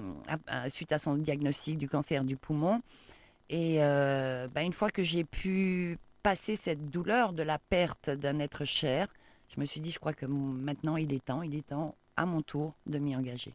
[0.70, 2.82] suite à son diagnostic du cancer du poumon.
[3.50, 8.40] Et euh, bah, une fois que j'ai pu passer cette douleur de la perte d'un
[8.40, 9.08] être cher,
[9.54, 12.26] je me suis dit, je crois que maintenant il est temps, il est temps à
[12.26, 13.54] mon tour de m'y engager.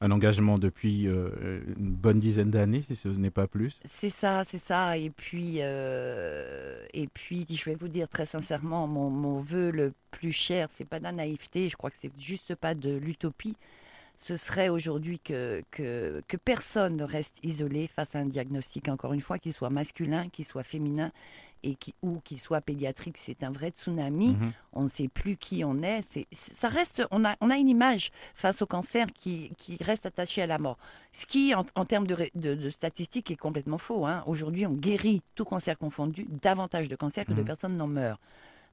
[0.00, 3.78] Un engagement depuis euh, une bonne dizaine d'années, si ce n'est pas plus.
[3.84, 4.98] C'est ça, c'est ça.
[4.98, 9.92] Et puis, euh, et puis, je vais vous dire très sincèrement, mon, mon vœu le
[10.10, 13.56] plus cher, c'est pas de la naïveté, je crois que c'est juste pas de l'utopie.
[14.18, 19.12] Ce serait aujourd'hui que, que, que personne ne reste isolé face à un diagnostic, encore
[19.12, 21.12] une fois, qu'il soit masculin, qu'il soit féminin
[21.62, 23.16] et qui, ou qu'il soit pédiatrique.
[23.18, 24.28] C'est un vrai tsunami.
[24.34, 24.52] Mhm.
[24.72, 26.02] on ne sait plus qui on est.
[26.02, 30.06] C'est, ça reste, on a, on a une image face au cancer qui, qui reste
[30.06, 30.76] attachée à la mort.
[31.12, 34.06] Ce qui, en, en termes de, ré- de- de statistiques, est complètement faux.
[34.06, 34.22] hein.
[34.26, 37.46] Aujourd'hui, on guérit tout cancer confondu, davantage de cancers que de Mhm.
[37.46, 38.20] personnes n'en meurent.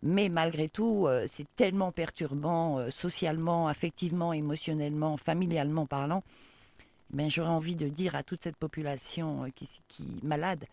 [0.06, 6.24] Mais malgré tout, euh, c'est tellement perturbant, euh, socialement, affectivement, émotionnellement, familialement parlant.
[7.12, 10.66] Ben, j'aurais envie de dire à toute cette population euh, qui, qui malade,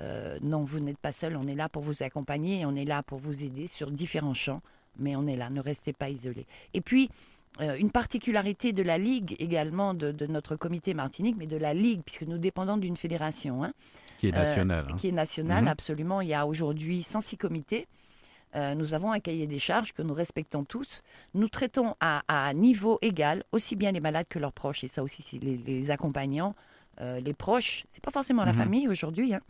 [0.00, 3.02] euh, non, vous n'êtes pas seul, on est là pour vous accompagner, on est là
[3.02, 4.62] pour vous aider sur différents champs,
[4.98, 6.46] mais on est là, ne restez pas isolés.
[6.74, 7.10] Et puis,
[7.60, 11.74] euh, une particularité de la Ligue également, de, de notre comité Martinique, mais de la
[11.74, 13.72] Ligue, puisque nous dépendons d'une fédération hein,
[14.18, 14.86] Qui est Euh, national.
[14.90, 14.96] hein.
[14.98, 15.68] qui est nationale, Mhm.
[15.68, 16.20] absolument.
[16.20, 17.86] Il y a aujourd'hui 106 comités.
[18.56, 21.02] Euh, nous avons un cahier des charges que nous respectons tous.
[21.34, 24.82] Nous traitons à, à niveau égal aussi bien les malades que leurs proches.
[24.84, 26.54] Et ça aussi, les, les accompagnants,
[27.00, 27.84] euh, les proches.
[27.90, 28.58] C'est pas forcément la Mhm.
[28.58, 29.40] famille aujourd'hui, hein.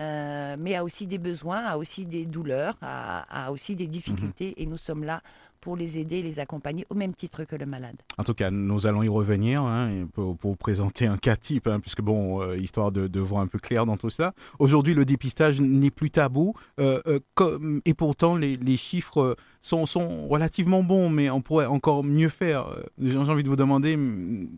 [0.00, 4.48] Euh, mais a aussi des besoins, a aussi des douleurs, a, a aussi des difficultés.
[4.48, 4.54] Mhm.
[4.56, 5.22] Et nous sommes là
[5.60, 7.96] pour les aider, les accompagner au même titre que le malade.
[8.18, 11.36] En tout cas, nous allons y revenir hein, et pour, pour vous présenter un cas
[11.36, 14.34] type, hein, puisque bon, euh, histoire de, de voir un peu clair dans tout ça.
[14.58, 17.00] Aujourd'hui, le dépistage n'est plus tabou, euh,
[17.34, 22.28] comme- et pourtant les, les chiffres sont, sont relativement bons, mais on pourrait encore mieux
[22.28, 22.68] faire.
[22.68, 23.98] Euh, J'ai envie de vous demander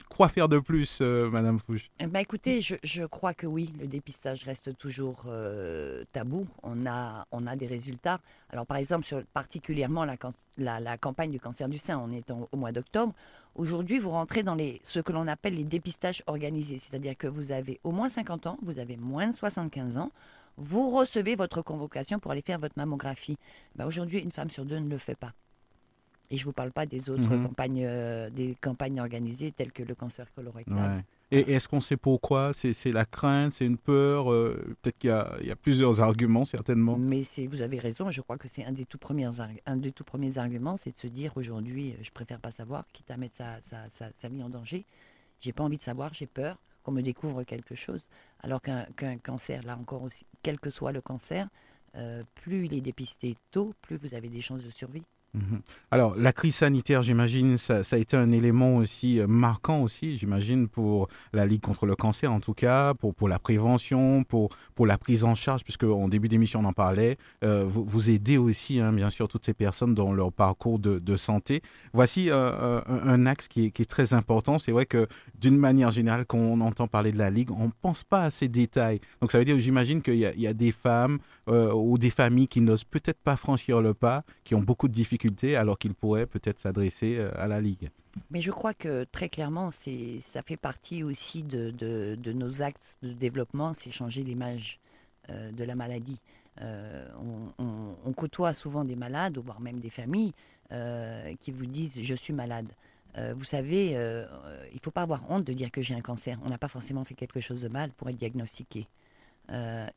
[0.09, 1.91] quoi faire de plus, euh, Madame Fouche?
[2.01, 6.49] Ben, écoutez, je, je crois que oui, le dépistage reste toujours euh, tabou.
[6.65, 8.19] On a, on a des résultats.
[8.51, 12.57] Alors, par exemple, sur particulièrement la, la, campagne du cancer du sein, on est au
[12.57, 13.15] mois d'octobre.
[13.55, 16.79] Aujourd'hui, vous rentrez dans les, ce que l'on appelle les dépistages organisés.
[16.79, 20.11] C'est-à-dire que vous avez au moins 50 ans, vous avez moins de 75 ans,
[20.59, 23.37] vous recevez votre convocation pour aller faire votre mammographie.
[23.75, 25.33] Ben, Aujourd'hui, une femme sur deux ne le fait pas.
[26.31, 27.47] Et je ne vous parle pas des autres Mhm.
[27.49, 30.75] campagnes, euh, des campagnes organisées telles que le cancer colorectal.
[30.99, 31.05] Ouais.
[31.33, 32.53] Et est-ce qu'on sait pourquoi?
[32.53, 36.01] C'est la crainte, c'est une peur euh, Peut-être qu'il y, a- il y a plusieurs
[36.01, 36.97] arguments, certainement.
[36.97, 39.93] Mais vous avez raison, je crois que c'est un des tout premiers, arg- un des
[39.93, 43.17] tout premiers arguments, c'est de se dire aujourd'hui, euh, je préfère pas savoir, quitte à
[43.17, 44.85] mettre sa, sa, sa, sa vie en danger.
[45.41, 48.07] J'ai pas envie de savoir, j'ai peur qu'on me découvre quelque chose.
[48.41, 48.87] Alors qu'un,
[49.19, 51.49] cancer, là encore aussi, quel que soit le cancer,
[51.97, 55.03] euh, plus il est dépisté tôt, plus vous avez des chances de survie.
[55.35, 55.61] Mhm.
[55.91, 60.67] Alors, la crise sanitaire, j'imagine, ça, a été un élément aussi euh, marquant aussi, j'imagine,
[60.67, 64.87] pour la Ligue contre le cancer, en tout cas, pour, pour la prévention, pour, pour
[64.87, 67.19] la prise en charge, puisque en début d'émission, on en parlait.
[67.45, 70.99] Euh, vous, vous aidez aussi, hein, bien sûr, toutes ces personnes dans leur parcours de,
[70.99, 71.63] de santé.
[71.93, 74.59] Voici euh, un, axe qui est, très important.
[74.59, 75.07] C'est vrai que,
[75.39, 78.31] d'une manière générale, quand on entend parler de la Ligue, on ne pense pas à
[78.31, 79.01] ces détails.
[79.21, 82.61] Donc, ça veut dire, j'imagine qu'il y a des femmes euh, ou des familles qui
[82.61, 86.59] n'osent peut-être pas franchir le pas, qui ont beaucoup de difficultés, alors qu'ils pourraient peut-être
[86.59, 87.89] s'adresser euh, à la Ligue.
[88.31, 93.75] Mais je crois que très clairement, ça fait partie aussi de, nos axes de développement,
[93.75, 94.81] c'est changer l'image
[95.31, 96.19] euh, de la maladie.
[96.63, 100.33] Euh, on, côtoie souvent des malades, voire même des familles,
[101.41, 102.67] qui vous disent je suis malade.
[103.35, 106.39] Vous savez, il ne faut pas avoir honte de dire que j'ai un cancer.
[106.45, 108.89] On n'a pas forcément fait quelque chose de mal pour être diagnostiqué.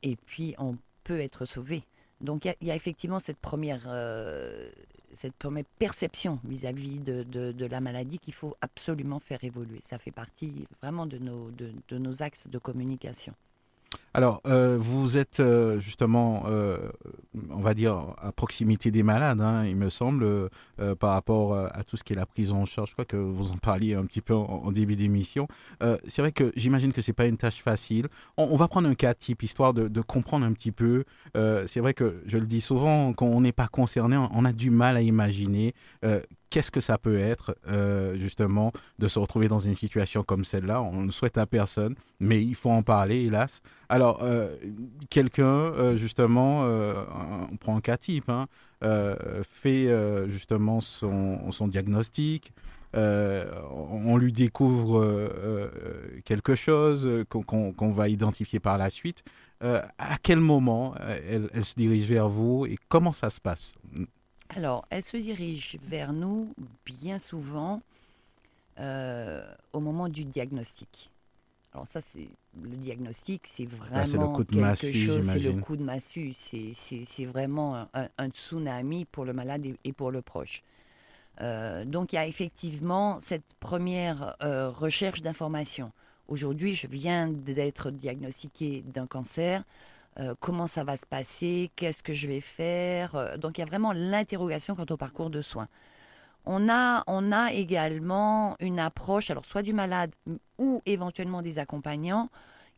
[0.03, 0.75] Et puis, on
[1.09, 1.81] peut être sauvé.
[2.21, 4.69] Donc, il y a- effectivement cette première, euh,
[5.13, 9.79] cette première perception vis-à-vis de, la maladie qu'il faut absolument faire évoluer.
[9.81, 13.33] Ça fait partie vraiment de nos axes de communication.
[14.13, 16.77] Alors, euh, vous êtes euh, justement, euh,
[17.51, 20.49] on va dire, à proximité des malades, hein, il me semble,
[20.99, 22.89] par rapport à tout ce qui est la prise en charge.
[22.89, 25.47] Je crois que vous en parliez un petit peu en, début d'émission.
[26.07, 28.07] C'est vrai que j'imagine que c'est pas une tâche facile.
[28.37, 31.03] On, va prendre un cas type, histoire de, comprendre un petit peu.
[31.35, 34.69] C'est vrai que, je le dis souvent, quand on n'est pas concerné, on, a du
[34.69, 35.73] mal à imaginer
[36.49, 37.57] qu'est-ce que ça peut être,
[38.15, 40.81] justement, de se retrouver dans une situation comme celle-là.
[40.81, 43.61] On ne souhaite à personne, mais il faut en parler, hélas.
[43.89, 44.23] Alors,
[45.09, 48.47] quelqu'un, justement, on prend un cas type, hein,
[49.43, 49.89] fait
[50.27, 52.53] justement son, diagnostic,
[52.93, 55.71] on lui découvre
[56.23, 59.23] quelque chose qu'on va identifier par la suite.
[59.61, 63.73] à quel moment elle, se dirige vers vous et comment ça se passe?
[64.55, 66.53] Alors, elle se dirige vers nous
[66.85, 67.81] bien souvent
[68.77, 71.09] au moment du diagnostic.
[71.73, 75.25] Alors ça, c'est le diagnostic, c'est vraiment coup de quelque massue, chose.
[75.25, 76.33] C'est le coup de massue.
[76.33, 80.63] C'est- C'est c'est vraiment un, un tsunami pour le malade et, et pour le proche.
[81.41, 85.91] Euh, donc il y a effectivement cette première euh, recherche d'information.
[86.27, 89.63] Aujourd'hui, je viens d'être diagnostiquée d'un cancer.
[90.19, 91.71] Euh, comment ça va se passer?
[91.75, 93.37] Qu'est-ce que je vais faire?
[93.39, 95.67] Donc il y a vraiment l'interrogation quant au parcours de soins.
[96.45, 100.11] On a, on a également une approche, alors soit du malade
[100.57, 102.29] ou éventuellement des accompagnants,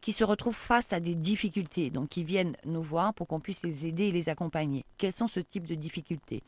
[0.02, 3.64] qui se retrouvent face à des difficultés, donc qui viennent nous voir pour qu'on puisse
[3.64, 4.84] les aider et les accompagner.
[4.98, 6.42] Quels sont ce type de difficultés?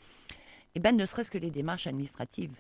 [0.76, 2.58] Eh bien, ne serait-ce que les démarches administratives.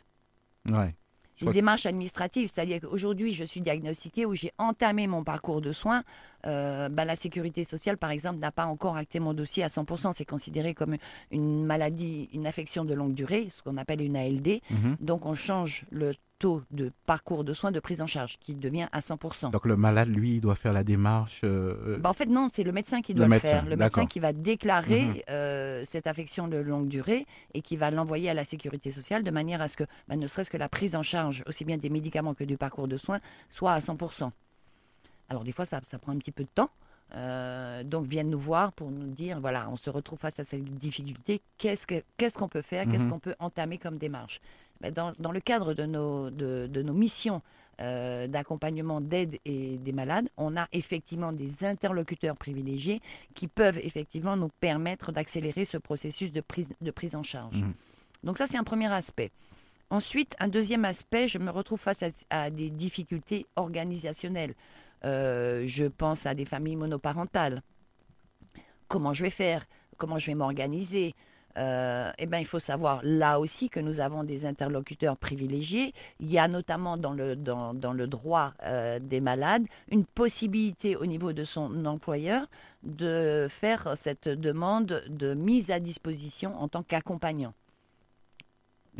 [0.69, 0.95] Ouais.
[1.41, 6.03] Les démarches administratives, c'est-à-dire qu'aujourd'hui, je suis diagnostiquée ou j'ai entamé mon parcours de soins.
[6.45, 10.11] euh, ben, la sécurité sociale, par exemple, n'a pas encore acté mon dossier à 100%.
[10.13, 10.97] C'est considéré comme
[11.31, 14.59] une maladie, une affection de longue durée, ce qu'on appelle une ALD.
[14.69, 14.97] Mhm.
[14.99, 16.13] Donc, on change le
[16.43, 19.49] taux de parcours de soins de prise en charge qui devient à 100%.
[19.51, 21.39] Donc le malade, lui, il doit faire la démarche.
[21.45, 23.65] euh, Bah, en fait, non, c'est le médecin qui doit le, médecin, faire.
[23.65, 25.15] Le médecin qui va déclarer Mhm.
[25.29, 29.31] euh, cette affection de longue durée et qui va l'envoyer à la sécurité sociale de
[29.31, 31.89] manière à ce que, bah, ne serait-ce que la prise en charge, aussi bien des
[31.89, 34.31] médicaments que du parcours de soins, soit à 100%.
[35.29, 36.69] Alors, des fois, ça, ça prend un petit peu de temps.
[37.15, 40.63] Euh, donc, viennent nous voir pour nous dire voilà, on se retrouve face à cette
[40.65, 41.41] difficulté.
[41.57, 43.11] Qu'est-ce que- qu'est-ce qu'on peut faire Qu'est-ce Mhm.
[43.11, 44.41] qu'on peut entamer comme démarche?
[44.91, 47.41] Dans, dans le cadre de nos, de, de nos missions
[47.81, 53.01] euh, d'accompagnement, d'aide et des malades, on a effectivement des interlocuteurs privilégiés
[53.33, 57.57] qui peuvent effectivement nous permettre d'accélérer ce processus de prise, de prise en charge.
[57.57, 57.73] Mhm.
[58.23, 59.31] Donc ça, c'est un premier aspect.
[59.89, 64.53] Ensuite, un deuxième aspect, je me retrouve face à, à des difficultés organisationnelles.
[65.05, 67.61] Euh, je pense à des familles monoparentales.
[68.87, 69.65] Comment je vais faire?
[69.97, 71.15] Comment je vais m'organiser?
[71.57, 75.93] Euh, eh ben, il faut savoir là aussi que nous avons des interlocuteurs privilégiés.
[76.19, 77.35] Il y a notamment dans le,
[78.07, 82.47] droit euh, des malades une possibilité au niveau de son employeur
[82.83, 87.53] de faire cette demande de mise à disposition en tant qu'accompagnant.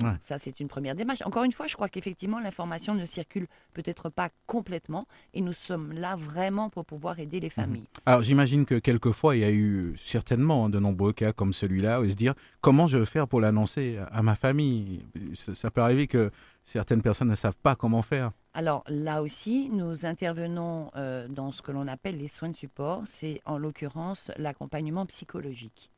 [0.02, 0.14] Ouais.
[0.20, 1.22] Ça, c'est une première démarche.
[1.24, 5.94] Encore une fois, je crois qu'effectivement, l'information ne circule peut-être pas complètement et nous sommes
[5.94, 7.86] là vraiment pour pouvoir aider les familles.
[8.06, 12.10] Alors j'imagine que quelquefois, il y a eu certainement de nombreux cas comme celui-là, où
[12.10, 15.06] se dire comment je vais faire pour l'annoncer à ma famille?
[15.36, 16.32] Ça, ça peut arriver que
[16.66, 18.32] certaines personnes ne savent pas comment faire.
[18.54, 23.02] Alors là aussi, nous intervenons euh, dans ce que l'on appelle les soins de support.
[23.06, 25.90] C'est en l'occurrence l'accompagnement psychologique.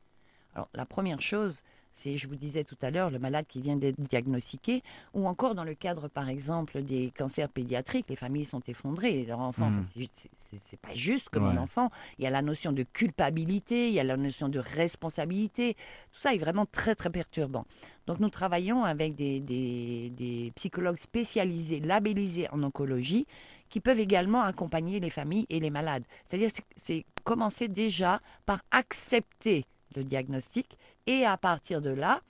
[0.54, 1.62] Alors la première chose,
[1.96, 4.82] c'est, je vous disais tout à l'heure, le malade qui vient d'être diagnostiqué,
[5.14, 9.40] ou encore dans le cadre, par exemple, des cancers pédiatriques, les familles sont effondrées, leur
[9.40, 9.78] enfant, Mhm.
[9.80, 11.58] enfin, c'est- c'est- pas juste que mon Ouais.
[11.58, 11.90] enfant.
[12.18, 15.74] Il y a la notion de culpabilité, il y a la notion de responsabilité.
[16.12, 17.64] Tout ça est vraiment très très perturbant.
[18.06, 23.26] Donc nous travaillons avec des, des- des psychologues spécialisés, labellisés en oncologie,
[23.70, 26.04] qui peuvent également accompagner les familles et les malades.
[26.26, 29.64] C'est-à-dire c'est- c'est commencer déjà par accepter
[29.96, 30.76] le diagnostic.
[31.06, 32.20] Et à partir de là,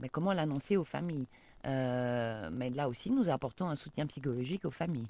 [0.00, 1.26] mais comment l'annoncer aux familles?
[1.66, 5.06] Euh, Mais là aussi, nous apportons un soutien psychologique aux familles.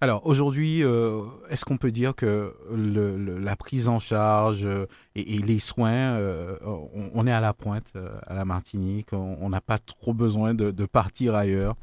[0.00, 4.86] Alors aujourd'hui, euh, est-ce qu'on peut dire que le- le- la prise en charge euh,
[5.14, 7.92] et, et les soins, euh, on, on est à la pointe
[8.26, 11.76] à la Martinique, on n'a pas trop besoin de, de partir ailleurs?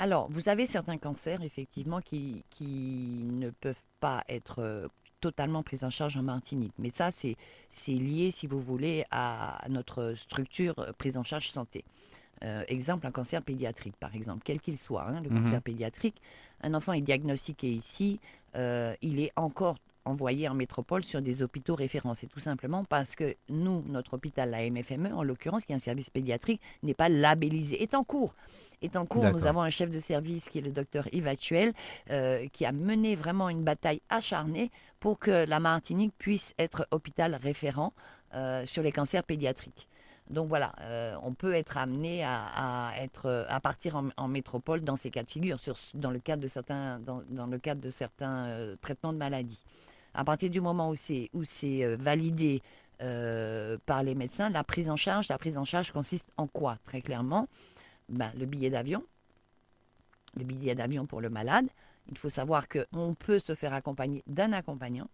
[0.00, 4.88] Alors, vous avez certains cancers, effectivement, qui, qui ne peuvent pas être
[5.20, 6.72] totalement pris en charge en Martinique.
[6.78, 7.36] Mais ça, c'est
[7.88, 11.84] lié, si vous voulez, à notre structure euh, prise en charge santé.
[12.44, 15.36] Euh, exemple, un cancer pédiatrique, par exemple, quel qu'il soit, hein, le Mhm.
[15.38, 16.20] cancer pédiatrique.
[16.62, 18.20] Un enfant est diagnostiqué ici,
[18.54, 19.76] euh, il est encore
[20.08, 22.14] envoyé en métropole sur des hôpitaux référents.
[22.14, 25.80] C'est tout simplement parce que nous, notre hôpital, la MFME, en l'occurrence, qui est un
[25.80, 28.34] service pédiatrique, n'est pas labellisé, est en cours.
[28.82, 29.24] Est en cours.
[29.24, 31.72] Nous avons un chef de service qui est le docteur Yves Actuel,
[32.10, 37.34] euh, qui a mené vraiment une bataille acharnée pour que la Martinique puisse être hôpital
[37.34, 37.92] référent
[38.34, 39.88] euh, sur les cancers pédiatriques.
[40.30, 44.82] Donc voilà, euh, on peut être amené à, à être, à partir en, en métropole
[44.82, 47.80] dans ces cas de figure, sur, dans le cadre de certains, dans, dans le cadre
[47.80, 49.62] de certains euh, traitements de maladies.
[50.14, 52.62] À partir du moment où c'est où c'est euh, validé
[53.00, 56.78] euh, par les médecins, la prise en charge, la prise en charge consiste en quoi
[56.84, 57.46] Très clairement,
[58.08, 59.04] ben, le billet d'avion,
[60.36, 61.66] le billet d'avion pour le malade.
[62.10, 65.08] Il faut savoir qu'on peut se faire accompagner d'un accompagnant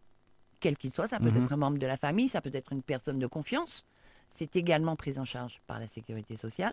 [0.61, 1.09] quel qu'il soit.
[1.09, 1.45] Ça peut Mhm.
[1.45, 3.85] être un membre de la famille, ça peut être une personne de confiance.
[4.29, 6.73] C'est également pris en charge par la sécurité sociale.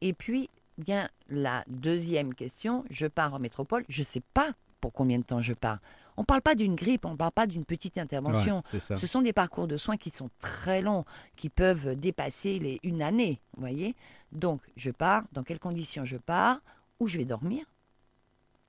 [0.00, 0.48] Et puis,
[0.78, 4.50] bien, la deuxième question, je pars en métropole, je ne sais pas
[4.80, 5.78] pour combien de temps je pars.
[6.18, 8.64] On ne parle pas d'une grippe, on ne parle pas d'une petite intervention.
[8.74, 8.80] Ouais.
[8.80, 11.04] Ce sont des parcours de soins qui sont très longs,
[11.36, 13.94] qui peuvent dépasser les une année, vous voyez.
[14.32, 16.58] Donc, je pars, dans quelles conditions je pars,
[16.98, 17.64] où je vais dormir,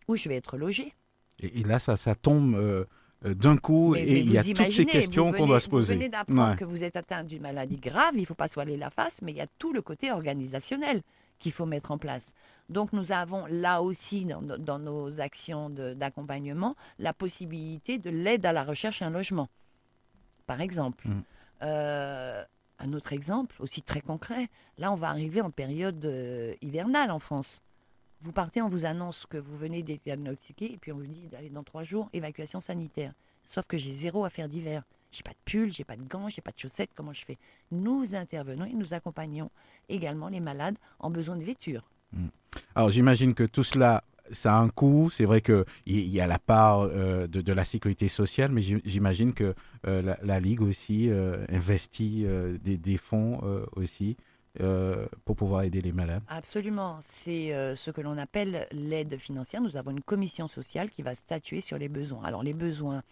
[0.07, 0.93] où je vais être logé?
[1.39, 2.85] Et, et là, ça, ça tombe euh,
[3.25, 5.95] euh, d'un coup Mais- et il y a toutes ces questions qu'on doit se poser.
[5.95, 6.55] Vous venez d'apprendre Ouais.
[6.55, 9.23] que vous êtes atteint d'une maladie grave, il ne faut pas se voiler la face,
[9.23, 11.01] mais il y a tout le côté organisationnel
[11.39, 12.33] qu'il faut mettre en place.
[12.69, 18.45] Donc nous avons là aussi, dans, no- dans nos actions d'accompagnement, la possibilité de l'aide
[18.45, 19.49] à la recherche d'un logement,
[20.45, 21.07] par exemple.
[21.07, 21.23] Mm.
[21.63, 22.43] Euh,
[22.77, 24.47] un autre exemple, aussi très concret,
[24.77, 27.59] là on va arriver en période euh, hivernale en France.
[28.21, 31.27] Vous partez, on vous annonce que vous venez d'être diagnostiqué, et puis on vous dit
[31.27, 33.13] d'aller dans trois jours, évacuation sanitaire.
[33.43, 34.83] Sauf que j'ai zéro affaire d'hiver.
[35.11, 36.91] J'ai pas de pull, j'ai pas de gants, j'ai pas de chaussettes.
[36.93, 37.37] Comment je fais?
[37.71, 39.49] Nous intervenons et nous accompagnons
[39.87, 41.89] également les malades en besoin de vêture.
[42.75, 45.09] Alors j'imagine que tout cela, ça a un coût.
[45.09, 49.33] C'est vrai qu'il y a la part euh, de, la sécurité sociale, mais j'im- j'imagine
[49.33, 49.53] que
[49.87, 52.25] euh, la, Ligue aussi euh, investit
[52.61, 53.41] des, des fonds
[53.75, 54.17] aussi
[55.25, 56.23] pour pouvoir aider les malades.
[56.27, 56.97] Absolument.
[57.01, 59.61] C'est ce que l'on appelle l'aide financière.
[59.61, 62.23] Nous avons une commission sociale qui va statuer sur les besoins.
[62.23, 63.03] Alors les besoins,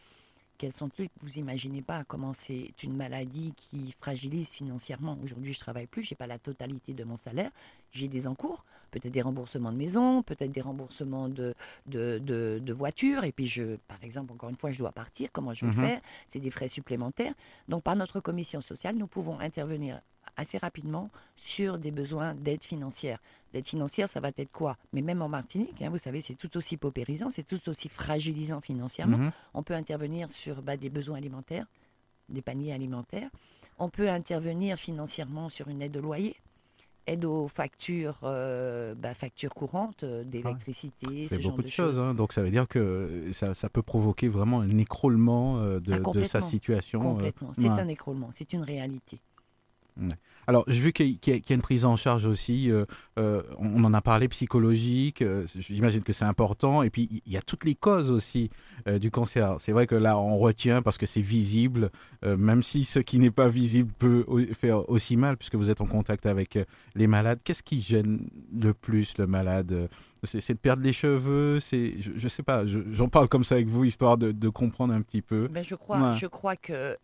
[0.58, 5.18] quels sont-ils Vous imaginez pas comment c'est une maladie qui fragilise financièrement.
[5.24, 7.52] Aujourd'hui, je travaille plus, j'ai pas la totalité de mon salaire,
[7.92, 11.54] j'ai des encours, peut-être des remboursements de maison, peut-être des remboursements de,
[11.86, 13.24] de, de, de voitures.
[13.24, 15.30] Et puis, je, par exemple, encore une fois, je dois partir.
[15.32, 15.88] Comment je vais Mhm.
[15.88, 17.34] faire C'est des frais supplémentaires.
[17.68, 20.02] Donc, par notre commission sociale, nous pouvons intervenir
[20.36, 23.20] assez rapidement sur des besoins d'aide financière.
[23.54, 24.78] L'aide financière, ça va être quoi?
[24.94, 28.60] Mais même en Martinique, hein, vous savez, c'est tout aussi paupérisant, c'est tout aussi fragilisant
[28.62, 29.18] financièrement.
[29.18, 29.32] Mhm.
[29.54, 31.66] On peut intervenir sur bah, des besoins alimentaires,
[32.30, 33.30] des paniers alimentaires.
[33.80, 36.36] On peut intervenir financièrement sur une aide au loyer,
[37.06, 42.00] aide aux factures, euh, bah, factures courantes euh, d'électricité, C'est ce beaucoup de de choses.
[42.00, 42.14] hein.
[42.14, 46.00] Donc ça veut dire que ça, ça peut provoquer vraiment un écroulement euh, de, Ah,
[46.00, 46.42] de sa complètement.
[46.42, 47.02] situation.
[47.02, 47.14] euh.
[47.14, 47.52] Complètement.
[47.54, 47.80] C'est ouais.
[47.80, 49.20] un écroulement, c'est une réalité.
[50.48, 52.72] Alors, j'ai vu qu'il y, a- qu'il y a une prise en charge aussi.
[52.72, 52.86] euh,
[53.20, 55.22] euh, on en a parlé psychologique.
[55.22, 56.84] euh, J'imagine que c'est important.
[56.84, 58.50] Et puis, il y a toutes les causes aussi
[59.02, 59.56] du cancer.
[59.60, 61.90] C'est vrai que là, on retient parce que c'est visible,
[62.26, 65.86] même si ce qui n'est pas visible peut faire aussi mal, puisque vous êtes en
[65.86, 66.58] contact avec
[66.96, 67.40] les malades.
[67.44, 69.90] Qu'est-ce qui gêne le plus le malade
[70.24, 72.66] C'est de perdre les cheveux C'est, je, je sais pas.
[72.66, 75.48] je- J'en parle comme ça avec vous, histoire de, de comprendre un petit peu.
[75.50, 76.18] Ben, je, crois, Ouais.
[76.18, 76.96] je crois que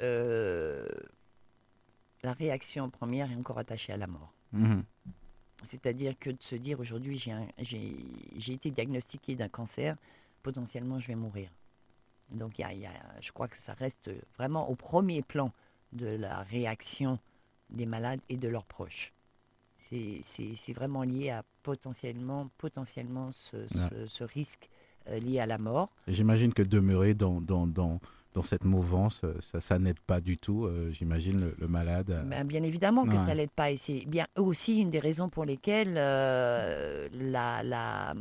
[2.24, 4.34] la réaction première est encore attachée à la mort.
[4.54, 4.84] Mhm.
[5.64, 7.18] C'est-à-dire que de se dire aujourd'hui,
[7.58, 9.96] j'ai été diagnostiqué d'un cancer,
[10.42, 11.50] potentiellement je vais mourir.
[12.32, 15.52] Donc y a- y a- je crois que ça reste vraiment au premier plan
[15.92, 17.20] de la réaction
[17.70, 19.14] des malades et de leurs proches.
[19.78, 20.22] C'est-
[20.74, 24.70] vraiment lié à potentiellement, potentiellement ce, ce- ce risque
[25.08, 25.90] euh, lié à la mort.
[26.08, 28.00] J'imagine que demeurer dans, dans, dans,
[28.34, 32.10] dans cette mouvance, euh, ça, ça n'aide pas du tout, euh, j'imagine, le, le malade.
[32.12, 33.20] à- Ben, bien évidemment que Ouais.
[33.20, 33.72] ça l'aide pas.
[33.72, 38.14] Et c'est bien aussi une des raisons pour lesquelles euh, la, la,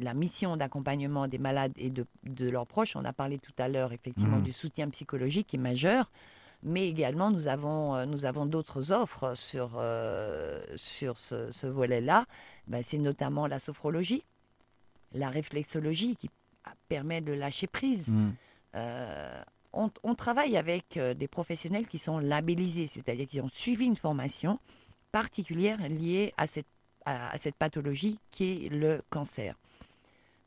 [0.00, 3.68] la mission d'accompagnement des malades et de, de leurs proches, on a parlé tout à
[3.68, 4.42] l'heure effectivement Mhm.
[4.44, 6.10] du soutien psychologique est majeur.
[6.64, 12.26] Mais également, nous avons, euh, nous avons d'autres offres sur, euh, sur ce, ce volet-là.
[12.66, 14.24] Ben, c'est notamment la sophrologie,
[15.12, 16.28] la réflexologie qui
[16.88, 18.08] permet de lâcher prise.
[18.08, 18.34] Mhm.
[18.74, 19.42] Euh,
[19.72, 23.96] on, on travaille avec euh, des professionnels qui sont labellisés, c'est-à-dire qui ont suivi une
[23.96, 24.58] formation
[25.12, 26.66] particulière liée à cette,
[27.04, 29.54] à, à cette pathologie qui est le cancer.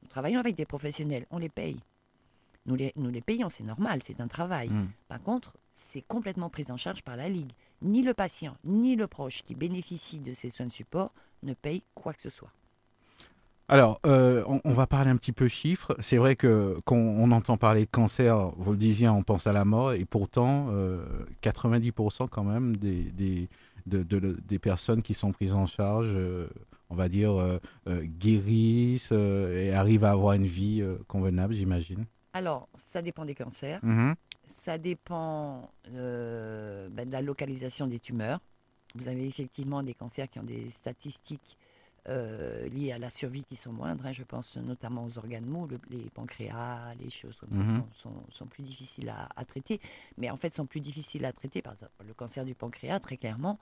[0.03, 1.79] Nous travaillons avec des professionnels, on les paye.
[2.65, 4.69] Nous les, nous les payons, c'est normal, c'est un travail.
[4.69, 4.89] Mhm.
[5.07, 7.51] Par contre, c'est complètement pris en charge par la Ligue.
[7.81, 11.11] Ni le patient, ni le proche qui bénéficie de ces soins de support
[11.41, 12.51] ne paye quoi que ce soit.
[13.67, 15.95] Alors, euh, on, on va parler un petit peu chiffres.
[15.99, 19.53] C'est vrai que quand on entend parler de cancer, vous le disiez, on pense à
[19.53, 21.05] la mort, et pourtant, euh,
[21.41, 23.49] 90% quand même des, des,
[23.85, 26.47] de- de- des personnes qui sont prises en charge, euh,
[26.89, 31.53] on va dire, euh, euh, guérissent euh, et arrivent à avoir une vie euh, convenable,
[31.53, 32.05] j'imagine.
[32.33, 33.79] Alors, ça dépend des cancers.
[33.83, 34.15] Mhm.
[34.47, 38.39] Ça dépend euh, ben, de la localisation des tumeurs.
[38.95, 41.57] Vous avez effectivement des cancers qui ont des statistiques
[42.09, 44.05] euh, liées à la survie qui sont moindres.
[44.05, 44.11] hein.
[44.11, 47.69] Je pense notamment aux organes mous, le- les pancréas, les choses comme Mhm.
[47.69, 49.79] ça sont, sont- sont plus difficiles à, à traiter.
[50.17, 51.61] Mais en fait, sont plus difficiles à traiter.
[51.61, 53.59] Par exemple, le cancer du pancréas, très clairement,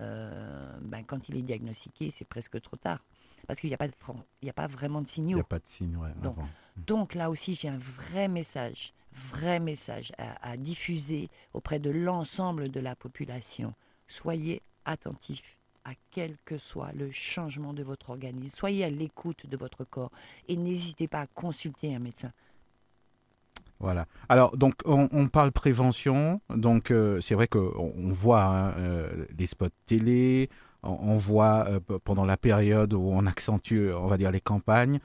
[0.00, 3.04] euh, ben, quand il est diagnostiqué, c'est presque trop tard.
[3.46, 3.94] Parce qu'il n'y a, pas de
[4.42, 5.36] il a pas vraiment de Il signaux.
[5.36, 6.48] n'y a pas de signe, ouais, Donc, avant.
[6.76, 12.80] Donc là aussi, j'ai un vrai message, vrai message à, diffuser auprès de l'ensemble de
[12.80, 13.72] la population.
[14.08, 15.55] Soyez attentifs
[15.86, 18.56] à quel que soit le changement de votre organisme.
[18.56, 20.10] Soyez à l'écoute de votre corps
[20.48, 22.32] et n'hésitez pas à consulter un médecin.
[23.78, 24.06] Voilà.
[24.28, 26.40] Alors, donc, on, parle prévention.
[26.48, 30.48] Donc, euh, c'est vrai qu'on on voit hein, euh, les spots télé,
[30.82, 34.98] on, voit euh, pendant la période où on accentue, on va dire, les campagnes.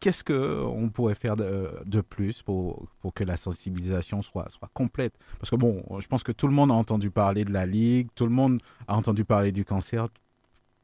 [0.00, 5.14] Qu'est-ce qu'on pourrait faire de, plus pour, pour, que la sensibilisation soit, soit complète?
[5.40, 8.08] Parce que, bon, je pense que tout le monde a entendu parler de la Ligue,
[8.14, 10.08] tout le monde a entendu parler du cancer.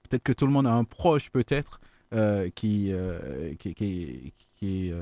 [0.03, 1.81] Peut-être que tout le monde a un proche, peut-être,
[2.55, 2.93] qui,
[3.59, 4.93] qui, qui, qui,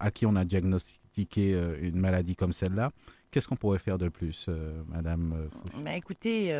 [0.00, 2.92] à qui on a diagnostiqué euh, une maladie comme celle-là.
[3.36, 6.54] Qu'est-ce qu'on pourrait faire de plus, euh, Madame euh, bah, Écoutez,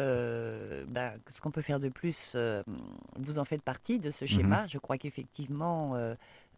[0.89, 2.37] bah, ce qu'on peut faire de plus,
[3.18, 4.29] vous en faites partie de ce mhm.
[4.29, 4.66] schéma.
[4.66, 5.97] Je crois qu'effectivement,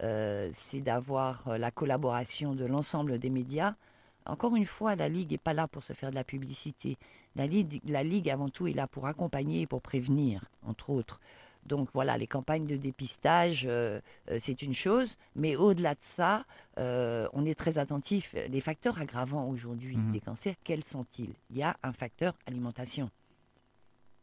[0.00, 3.76] c'est d'avoir la collaboration de l'ensemble des médias.
[4.26, 6.98] Encore une fois, la Ligue n'est pas là pour se faire de la publicité.
[7.36, 11.20] La Ligue, la Ligue, avant tout, est là pour accompagner et pour prévenir, entre autres.
[11.68, 14.00] Donc voilà, les campagnes de dépistage, euh,
[14.30, 16.44] euh, c'est une chose, mais au-delà de ça,
[16.78, 18.34] euh, on est très attentif.
[18.48, 20.12] Les facteurs aggravants aujourd'hui mhm.
[20.12, 21.34] des cancers, quels sont-ils?
[21.50, 23.10] Il y a un facteur alimentation.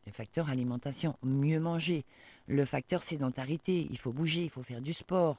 [0.07, 2.03] Le facteur alimentation, mieux manger.
[2.47, 5.37] Le facteur sédentarité, il faut bouger, il faut faire du sport.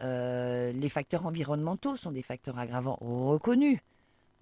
[0.00, 3.78] les facteurs environnementaux sont des facteurs aggravants reconnus.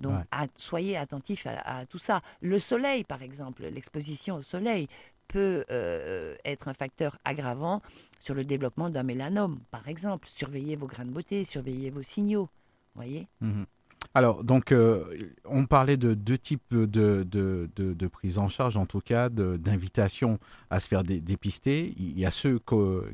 [0.01, 0.25] Donc,
[0.57, 2.23] soyez attentifs à, tout ça.
[2.41, 4.89] Le soleil, par exemple, l'exposition au soleil
[5.29, 7.83] peut euh, être un facteur aggravant
[8.21, 10.29] sur le développement d'un mélanome, par exemple.
[10.29, 12.49] Surveillez vos grains de beauté, surveillez vos signaux.
[12.95, 13.67] Voyez mhm.
[14.15, 15.05] Alors, donc, euh,
[15.45, 20.41] on parlait de deux types de, de, prise en charge, en tout cas, d'invitation
[20.71, 21.95] à se faire dépister.
[21.97, 22.59] Il y a ceux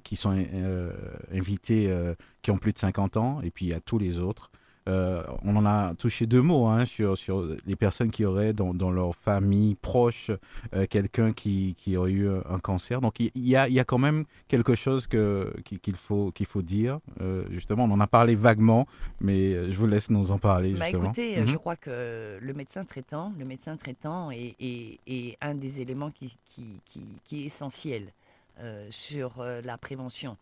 [0.04, 0.92] qui sont euh,
[1.32, 1.92] invités
[2.40, 4.50] qui ont plus de 50 ans, et puis il y a tous les autres.
[4.88, 8.72] Euh, on en a touché deux mots hein, sur, sur les personnes qui auraient dans,
[8.72, 10.30] dans leur famille proche
[10.74, 13.00] euh, quelqu'un qui, qui, aurait eu un cancer.
[13.00, 16.46] Donc il y, a, il y a quand même quelque chose que, qu'il, faut, qu'il
[16.46, 17.00] faut dire.
[17.20, 18.86] Euh, justement, on en a parlé vaguement,
[19.20, 20.72] mais je vous laisse nous en parler.
[20.74, 21.46] Bah, écoutez, mhm.
[21.48, 26.12] je crois que le médecin traitant, le médecin traitant est, est, est un des éléments
[26.12, 26.36] qui,
[26.88, 28.12] qui est essentiel
[28.88, 30.36] sur la prévention.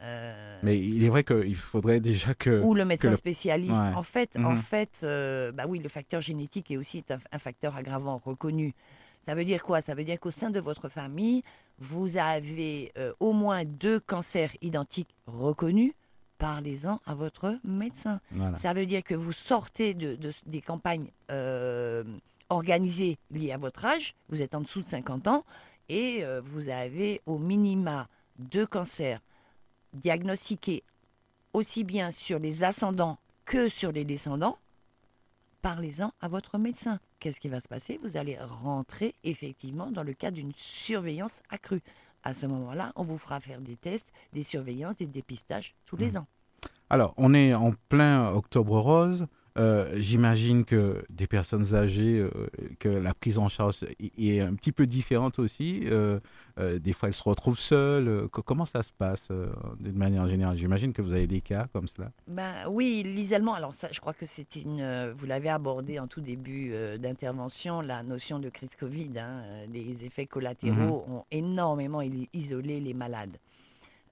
[0.00, 2.62] Euh, Mais il est vrai qu'il faudrait déjà que...
[2.62, 3.74] Ou le médecin spécialiste.
[3.74, 4.58] En fait, en mhm.
[4.58, 8.74] fait euh, bah oui, le facteur génétique est aussi un, facteur aggravant reconnu.
[9.26, 9.80] Ça veut dire quoi?
[9.80, 11.42] Ça veut dire qu'au sein de votre famille,
[11.78, 15.92] vous avez euh, au moins deux cancers identiques reconnus.
[16.38, 18.20] Parlez-en à votre médecin.
[18.56, 21.10] Ça veut dire que vous sortez de, des campagnes
[22.48, 25.44] organisées liées à votre âge, vous êtes en dessous de 50 ans,
[25.88, 28.06] et vous avez au minima
[28.38, 29.20] deux cancers
[29.98, 30.82] diagnostiquer
[31.52, 34.58] aussi bien sur les ascendants que sur les descendants,
[35.62, 37.00] parlez-en à votre médecin.
[37.18, 37.98] Qu'est-ce qui va se passer?
[38.02, 41.82] Vous allez rentrer effectivement dans le cadre d'une surveillance accrue.
[42.22, 46.12] À ce moment-là, on vous fera faire des tests, des surveillances, des dépistages tous les
[46.12, 46.18] mmh.
[46.18, 46.26] ans.
[46.90, 49.26] Alors, on est en plein octobre rose.
[49.58, 52.30] Euh, j'imagine que des personnes âgées, euh,
[52.78, 53.84] que la prise en charge
[54.18, 55.82] est un petit peu différente aussi.
[55.86, 56.20] Euh,
[56.58, 58.28] des fois, elles se retrouvent seules.
[58.30, 59.30] comment ça se passe
[59.78, 60.56] d'une manière générale?
[60.56, 62.10] J'imagine que vous avez des cas comme cela.
[62.26, 63.54] Ben, oui, l'isolement.
[63.54, 65.12] Alors ça, je crois que c'est une.
[65.12, 69.10] vous l'avez abordé en tout début d'intervention, la notion de crise Covid.
[69.18, 69.42] Hein,
[69.72, 71.14] les effets collatéraux mhm.
[71.14, 72.02] ont énormément
[72.32, 73.38] isolé les malades.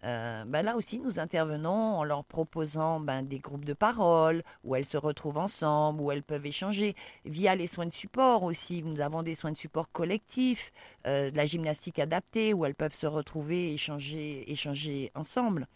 [0.04, 4.74] Euh, ben là aussi, nous intervenons en leur proposant ben, des groupes de parole où
[4.76, 6.94] elles se retrouvent ensemble, où elles peuvent échanger,
[7.24, 8.82] via les soins de support aussi.
[8.82, 10.72] Nous avons des soins de support collectifs,
[11.06, 15.66] euh, de la gymnastique adaptée, où elles peuvent se retrouver, échanger, échanger ensemble.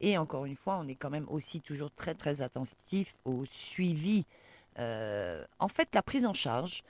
[0.00, 4.24] Et encore une fois, on est quand même aussi toujours très très attentif au suivi.
[4.78, 6.82] Euh, en fait, la prise en charge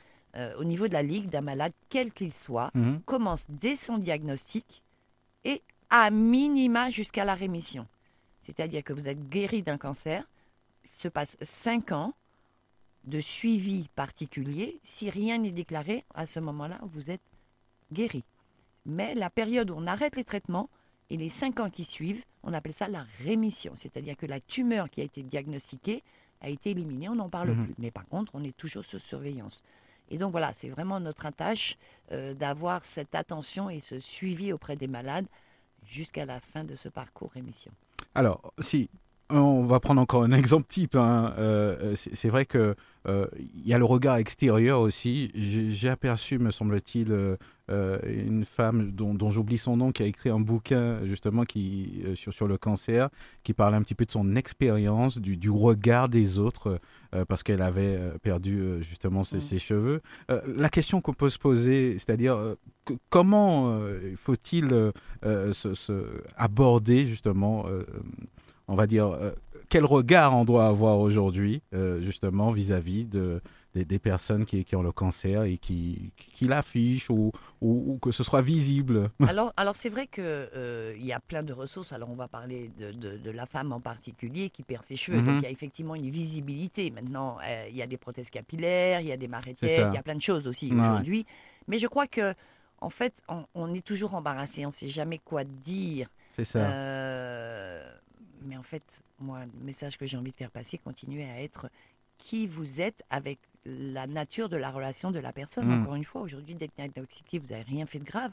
[0.58, 3.00] au niveau de la ligue d'un malade, quel qu'il soit, mhm.
[3.02, 4.82] commence dès son diagnostic
[5.44, 5.62] et
[5.96, 7.86] à minima jusqu'à la rémission.
[8.42, 10.24] C'est-à-dire que vous êtes guéri d'un cancer,
[10.82, 12.14] il se passe 5 ans
[13.04, 14.80] de suivi particulier.
[14.82, 17.22] Si rien n'est déclaré, à ce moment-là, vous êtes
[17.92, 18.24] guéri.
[18.84, 20.68] Mais la période où on arrête les traitements
[21.10, 23.74] et les 5 ans qui suivent, on appelle ça la rémission.
[23.76, 26.02] C'est-à-dire que la tumeur qui a été diagnostiquée
[26.40, 27.66] a été éliminée, on n'en parle mhm.
[27.66, 27.74] plus.
[27.78, 29.62] Mais par contre, on est toujours sous surveillance.
[30.10, 31.78] Et donc voilà, c'est vraiment notre tâche
[32.10, 35.26] euh, d'avoir cette attention et ce suivi auprès des malades
[35.86, 37.72] jusqu'à la fin de ce parcours rémission.
[38.14, 38.90] Alors, si
[39.30, 40.96] on va prendre encore un exemple type.
[40.96, 41.34] Hein.
[41.38, 42.74] Euh, c'est vrai que
[43.06, 45.30] il y a le regard extérieur aussi.
[45.34, 47.36] J'ai aperçu, me semble-t-il,
[47.70, 52.14] euh, une femme dont, j'oublie son nom, qui a écrit un bouquin justement qui, euh,
[52.14, 53.08] sur, le cancer,
[53.42, 56.78] qui parle un petit peu de son expérience, du, regard des autres,
[57.14, 60.00] euh, parce qu'elle avait perdu justement ses, ses cheveux.
[60.28, 62.56] la question qu'on peut se poser, c'est-à-dire
[63.10, 63.78] comment
[64.16, 64.92] faut-il
[65.22, 67.66] se, aborder justement,
[68.68, 69.16] on va dire,
[69.68, 71.62] quel regard on doit avoir aujourd'hui
[72.00, 73.40] justement vis-à-vis de
[73.74, 78.22] des, personnes qui, qui, ont le cancer et qui, qui, l'affichent ou, ou, que ce
[78.22, 79.10] soit visible.
[79.28, 81.92] Alors, alors c'est vrai qu'il euh, y a plein de ressources.
[81.92, 85.18] Alors on va parler de, de, la femme en particulier qui perd ses cheveux.
[85.18, 85.38] Donc mhm.
[85.38, 86.90] il y a effectivement une visibilité.
[86.90, 89.98] Maintenant, euh, il y a des prothèses capillaires, il y a des marétiettes, il y
[89.98, 91.26] a plein de choses aussi aujourd'hui.
[91.66, 92.34] Mais je crois que
[92.80, 93.22] en fait,
[93.54, 94.64] on, est toujours embarrassé.
[94.66, 96.08] On ne sait jamais quoi dire.
[96.32, 96.58] C'est ça.
[96.58, 97.94] Euh,
[98.42, 101.70] mais en fait, moi, le message que j'ai envie de faire passer, continuer à être
[102.18, 105.66] qui vous êtes avec la nature de la relation de la personne.
[105.66, 105.82] Hmm.
[105.82, 108.32] Encore une fois, aujourd'hui, d'être intoxiqué, vous n'avez rien fait de grave.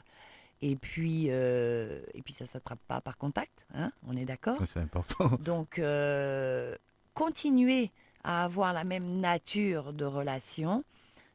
[0.60, 4.58] Et puis, euh, et puis ça ne s'attrape pas par contact, hein on est d'accord
[4.64, 5.30] C'est important.
[5.40, 6.76] Donc, euh,
[7.14, 7.90] continuez
[8.22, 10.84] à avoir la même nature de relation.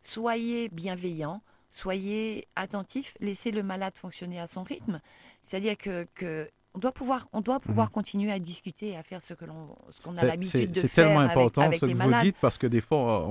[0.01, 1.41] Soyez bienveillant,
[1.73, 5.01] soyez attentif, laissez le malade fonctionner à son rythme.
[5.41, 7.93] C'est-à-dire que, que on doit pouvoir, on doit pouvoir mhm.
[7.93, 10.83] continuer à discuter, à faire ce que l'on, ce qu'on a l'habitude de faire.
[10.83, 13.27] C'est tellement important ce que vous dites parce que des fois,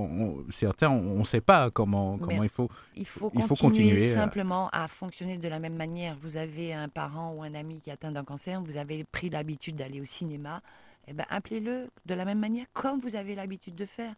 [0.49, 2.69] certains, on ne sait pas comment, comment il faut.
[2.97, 6.17] Il faut continuer, il faut continuer simplement à fonctionner de la même manière.
[6.21, 9.29] Vous avez un parent ou un ami qui est atteint d'un cancer, vous avez pris
[9.29, 10.61] l'habitude d'aller au cinéma,
[11.07, 14.13] eh ben, appelez-le de la même manière comme vous avez l'habitude de faire.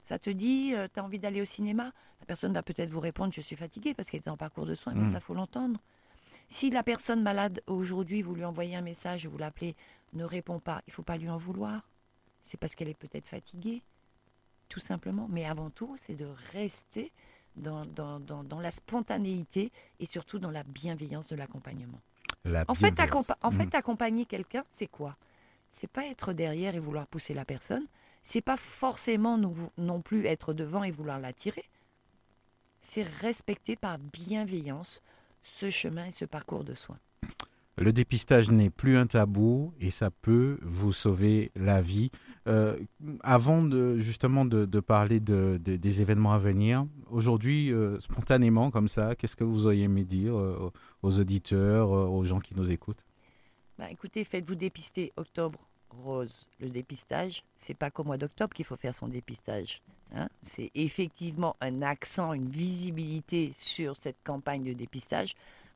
[0.00, 1.92] Ça te dit, euh, tu as envie d'aller au cinéma?
[2.18, 4.74] La personne va peut-être vous répondre, je suis fatiguée parce qu'elle est en parcours de
[4.74, 5.12] soins, mais mm.
[5.12, 5.78] ça faut l'entendre.
[6.52, 9.74] Si la personne malade aujourd'hui, vous lui envoyez un message, vous l'appelez,
[10.12, 11.88] ne répond pas, il ne faut pas lui en vouloir.
[12.42, 13.82] C'est parce qu'elle est peut-être fatiguée,
[14.68, 15.28] tout simplement.
[15.30, 17.10] Mais avant tout, c'est de rester
[17.56, 22.02] dans, dans, la spontanéité et surtout dans la bienveillance de l'accompagnement.
[22.68, 23.00] En, fait,
[23.40, 23.76] en fait, mm.
[23.76, 25.16] accompagner quelqu'un, c'est quoi?
[25.70, 27.86] C'est pas être derrière et vouloir pousser la personne.
[28.22, 29.38] C'est pas forcément
[29.78, 31.64] non plus être devant et vouloir l'attirer.
[32.82, 35.00] C'est respecter par bienveillance
[35.42, 36.98] ce chemin et ce parcours de soins.
[37.78, 42.10] Le dépistage n'est plus un tabou et ça peut vous sauver la vie.
[42.46, 42.78] Euh,
[43.22, 49.14] avant de justement de, parler de, des événements à venir, aujourd'hui, euh, spontanément comme ça,
[49.14, 50.70] qu'est-ce que vous auriez aimé dire euh,
[51.02, 53.04] aux auditeurs, aux gens qui nous écoutent?
[53.78, 55.66] Bah, Écoutez, faites-vous dépister octobre
[56.04, 56.48] rose.
[56.60, 59.82] Le dépistage, c'est pas qu'au mois d'octobre qu'il faut faire son dépistage.
[60.14, 60.28] Hein.
[60.42, 65.34] c'est effectivement un accent, une visibilité sur cette campagne de dépistage.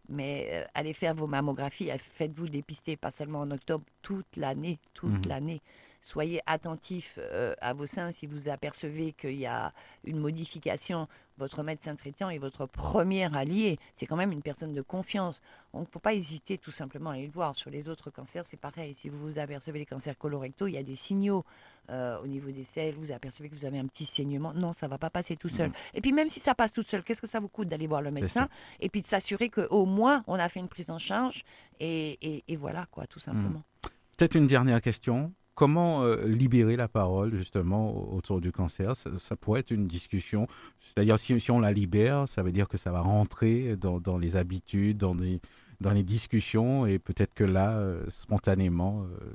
[0.09, 5.27] Mais euh, allez faire vos mammographies, faites-vous dépister, pas seulement en octobre, toute l'année, toute
[5.27, 5.29] mmh.
[5.29, 5.63] l'année.
[6.03, 9.73] Soyez attentifs euh, à vos seins si vous apercevez qu'il y a
[10.05, 11.09] une modification
[11.39, 13.79] votre médecin traitant est votre premier allié.
[13.95, 15.41] C'est quand même une personne de confiance.
[15.73, 17.57] On ne faut pas hésiter tout simplement à aller le voir.
[17.57, 18.95] Sur les autres cancers, c'est pareil.
[18.95, 21.45] Si vous vous apercevez les cancers colorectaux, il y a des signaux
[21.91, 22.95] euh, au niveau des selles.
[22.95, 24.53] Vous apercevez que vous avez un petit saignement.
[24.55, 25.71] Non, ça ne va pas passer tout seul.
[25.95, 28.03] Et puis même si ça passe tout seul, qu'est-ce que ça vous coûte d'aller voir
[28.03, 28.49] le médecin
[28.81, 31.45] et puis de s'assurer qu'au moins on a fait une prise en charge
[31.81, 33.61] et, voilà quoi, tout simplement.
[33.61, 33.89] Hmm.
[34.17, 38.95] Peut-être une dernière question comment euh, libérer la parole justement autour du cancer?
[38.95, 40.47] Ça, pourrait être une discussion.
[40.79, 44.19] C'est-à-dire si, si, on la libère, ça veut dire que ça va rentrer dans, dans
[44.19, 45.41] les habitudes, dans, des,
[45.81, 49.35] dans les discussions et peut-être que là, euh, spontanément, euh,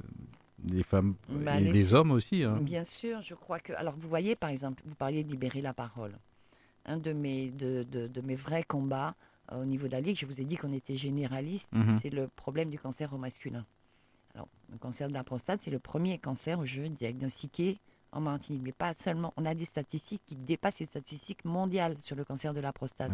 [0.69, 2.43] les femmes bah, et les, hommes aussi.
[2.43, 2.59] Hein.
[2.61, 3.73] Bien sûr, je crois que...
[3.73, 6.13] Alors vous voyez par exemple, vous parliez de libérer la parole.
[6.85, 9.15] Un de mes, de, de, de mes vrais combats
[9.51, 11.99] au niveau de la Ligue, je vous ai dit qu'on était généraliste, mhm.
[12.01, 13.65] c'est le problème du cancer au masculin.
[14.33, 17.79] Alors, le cancer de la prostate, c'est le premier cancer au jeu diagnostiqué
[18.11, 18.61] en Martinique.
[18.63, 19.33] Mais pas seulement.
[19.37, 23.11] On a des statistiques qui dépassent les statistiques mondiales sur le cancer de la prostate.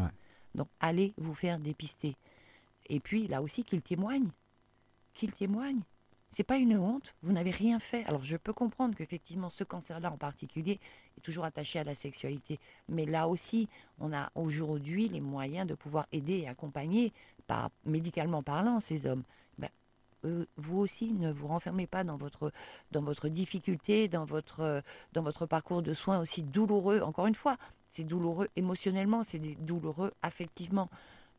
[0.55, 2.15] Donc, allez vous faire dépister.
[2.87, 4.29] Et puis, là aussi, qu'il témoigne.
[5.13, 5.81] Qu'il témoigne.
[6.31, 8.05] C'est pas une honte, vous n'avez rien fait.
[8.05, 10.79] Alors je peux comprendre qu'effectivement ce cancer-là en particulier
[11.17, 12.59] est toujours attaché à la sexualité,
[12.89, 13.67] mais là aussi,
[13.99, 17.13] on a aujourd'hui les moyens de pouvoir aider et accompagner,
[17.47, 19.23] par, médicalement parlant, ces hommes.
[20.27, 22.51] Euh, vous aussi, ne vous renfermez pas dans votre,
[22.91, 24.81] dans votre difficulté, dans votre, euh,
[25.13, 27.01] dans votre parcours de soins aussi douloureux.
[27.01, 27.57] Encore une fois,
[27.89, 30.89] c'est douloureux émotionnellement, c'est douloureux affectivement.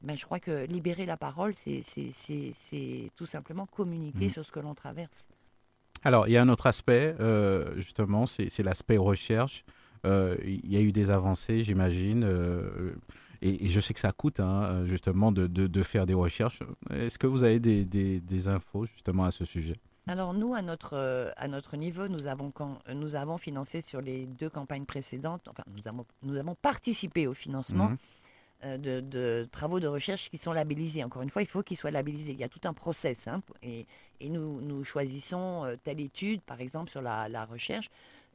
[0.03, 1.83] Mais je crois que libérer la parole, c'est
[3.17, 4.31] tout simplement communiquer mmh.
[4.31, 5.29] sur ce que l'on traverse.
[6.05, 9.65] Alors, il y a un autre aspect, euh, justement, c'est l'aspect recherche.
[10.05, 12.25] il y a eu des avancées, j'imagine.
[13.43, 16.61] Et, je sais que ça coûte, hein, justement, de, de, faire des recherches.
[16.91, 19.77] Est-ce que vous avez des, des, infos, justement, à ce sujet?
[20.07, 24.01] Alors nous, à notre, euh, à notre niveau, nous avons, quand, nous avons financé sur
[24.01, 27.99] les deux campagnes précédentes, enfin nous avons, nous avons participé au financement Mhm.
[28.65, 31.05] euh, de, de travaux de recherche qui sont labellisés.
[31.05, 32.33] Encore une fois, il faut qu'ils soient labellisés.
[32.33, 33.29] Il y a tout un process.
[33.29, 33.87] hein, et
[34.21, 37.89] et nous, nous choisissons euh, telle étude, par exemple, sur la, la recherche.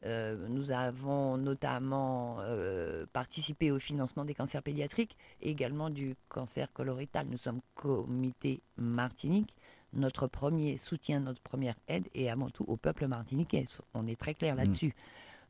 [0.06, 6.72] Euh, nous avons notamment euh, participé au financement des cancers pédiatriques et également du cancer
[6.74, 7.28] colorectal.
[7.30, 9.56] Nous sommes comité Martinique.
[9.93, 13.66] Notre premier soutien, notre première aide est avant tout au peuple martiniquais.
[13.93, 14.95] On est très clair là-dessus.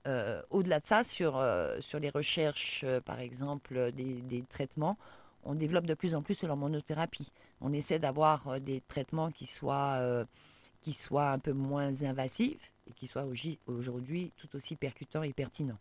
[0.05, 1.41] Euh, Au-delà de ça, sur,
[1.79, 4.97] sur les recherches, par exemple, des, des traitements,
[5.45, 7.31] on développe de plus en plus l'hormonothérapie.
[7.61, 10.25] On essaie d'avoir des traitements qui soient, euh,
[10.81, 15.79] qui soient un peu moins invasifs et qui augi- aujourd'hui tout aussi percutants et pertinents.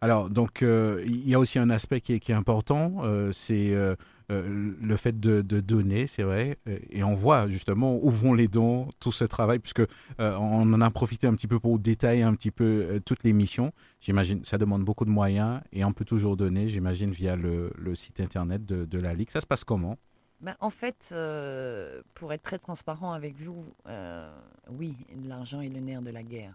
[0.00, 3.94] Alors, donc, euh, il y a aussi un aspect qui est, important, euh, c'est euh,
[4.28, 6.58] le fait de, donner, c'est vrai,
[6.90, 9.82] et on voit justement où vont les dons, tout ce travail, puisque
[10.18, 13.72] on en a profité un petit peu pour détailler un petit peu toutes les missions.
[14.00, 18.20] J'imagine, ça demande beaucoup de moyens, et on peut toujours donner, j'imagine, via le, site
[18.20, 19.30] internet de la Ligue.
[19.30, 19.96] Ça se passe comment?
[20.40, 24.32] Ben, en fait, euh, pour être très transparent avec vous, euh,
[24.70, 24.94] oui,
[25.26, 26.54] l'argent est le nerf de la guerre.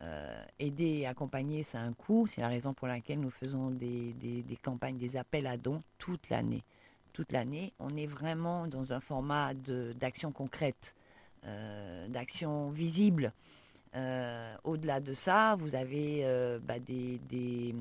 [0.00, 2.26] Euh, aider et accompagner, ça un coût.
[2.26, 4.14] C'est la raison pour laquelle nous faisons des,
[4.62, 6.62] campagnes, des appels à dons toute l'année.
[7.12, 10.94] Toute l'année, on est vraiment dans un format d'action concrète,
[12.08, 13.32] d'action visible.
[14.64, 16.22] Au-delà de ça, vous avez
[16.62, 17.74] bah, des, des-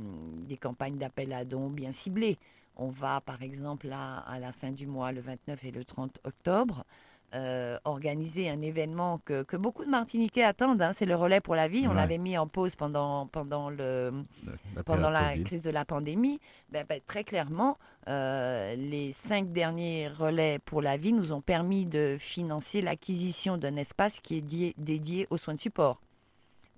[0.47, 2.37] des campagnes d'appel à dons bien ciblées.
[2.78, 6.19] On va, par exemple, là, à la fin du mois, le 29 et le 30
[6.23, 6.84] octobre,
[7.36, 10.82] euh, organiser un événement que, que beaucoup de Martiniquais attendent.
[10.82, 11.86] hein, c'est le relais pour la vie.
[11.86, 11.95] On Ouais.
[11.95, 14.23] l'avait mis en pause pendant, pendant, le,
[14.78, 15.09] la pendant
[15.43, 16.39] crise de la pandémie.
[16.71, 21.86] Ben, ben, très clairement, euh, les cinq derniers relais pour la vie nous ont permis
[21.86, 25.99] de financer l'acquisition d'un espace qui est dié- dédié aux soins de support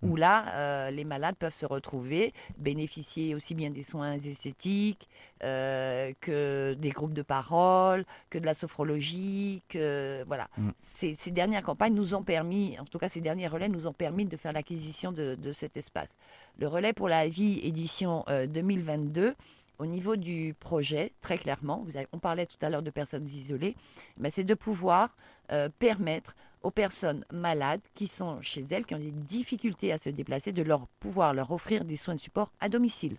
[0.02, 5.10] où là, euh, les malades peuvent se retrouver, bénéficier aussi bien des soins esthétiques
[5.43, 10.47] euh, que des groupes de parole, que de la sophrologie, que voilà.
[10.58, 10.70] Mm.
[10.80, 13.93] Ces, ces dernières campagnes nous ont permis, en tout cas ces derniers relais nous ont
[13.93, 16.16] permis de faire l'acquisition de, de cet espace.
[16.58, 19.36] Le relais pour la vie édition euh, 2022.
[19.80, 23.26] Au niveau du projet, très clairement, vous avez- on parlait tout à l'heure de personnes
[23.26, 23.78] isolées,
[24.18, 25.16] mais c'est de pouvoir
[25.54, 30.10] euh, permettre aux personnes malades qui sont chez elles, qui ont des difficultés à se
[30.10, 33.18] déplacer, de leur pouvoir leur offrir des soins de support à domicile.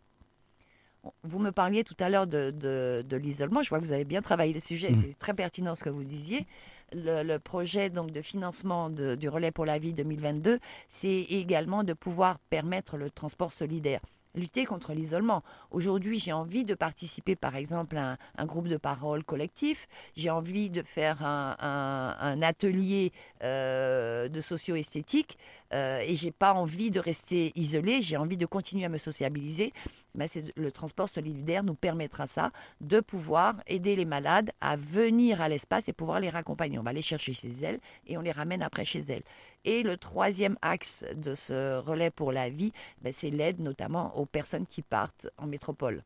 [1.25, 3.63] Vous me parliez tout à l'heure de, de- de l'isolement.
[3.63, 4.91] Je vois que vous avez bien travaillé le sujet.
[4.91, 4.95] Mm.
[4.95, 6.47] C'est très pertinent ce que vous disiez.
[6.93, 10.59] Le, le projet donc de financement de- du relais pour la vie 2022,
[10.91, 14.01] c'est également de pouvoir permettre le transport solidaire
[14.35, 15.43] lutter contre l'isolement.
[15.71, 19.89] Aujourd'hui, j'ai envie de participer, par exemple, à un, groupe de parole collectif.
[20.17, 23.13] J'ai envie de faire un, atelier
[23.43, 25.39] euh, de socio-esthétique
[25.73, 28.01] euh, et j'ai pas envie de rester isolé.
[28.01, 29.73] J'ai envie de continuer à me sociabiliser.
[30.15, 32.51] Ben, c'est- le transport solidaire nous permettra ça,
[32.81, 36.79] de pouvoir aider les malades à venir à l'espace et pouvoir les raccompagner.
[36.79, 39.23] On va les chercher chez elles et on les ramène après chez elles.
[39.65, 44.25] Et le troisième axe de ce relais pour la vie, ben, c'est l'aide notamment aux
[44.25, 46.03] personnes qui partent en métropole.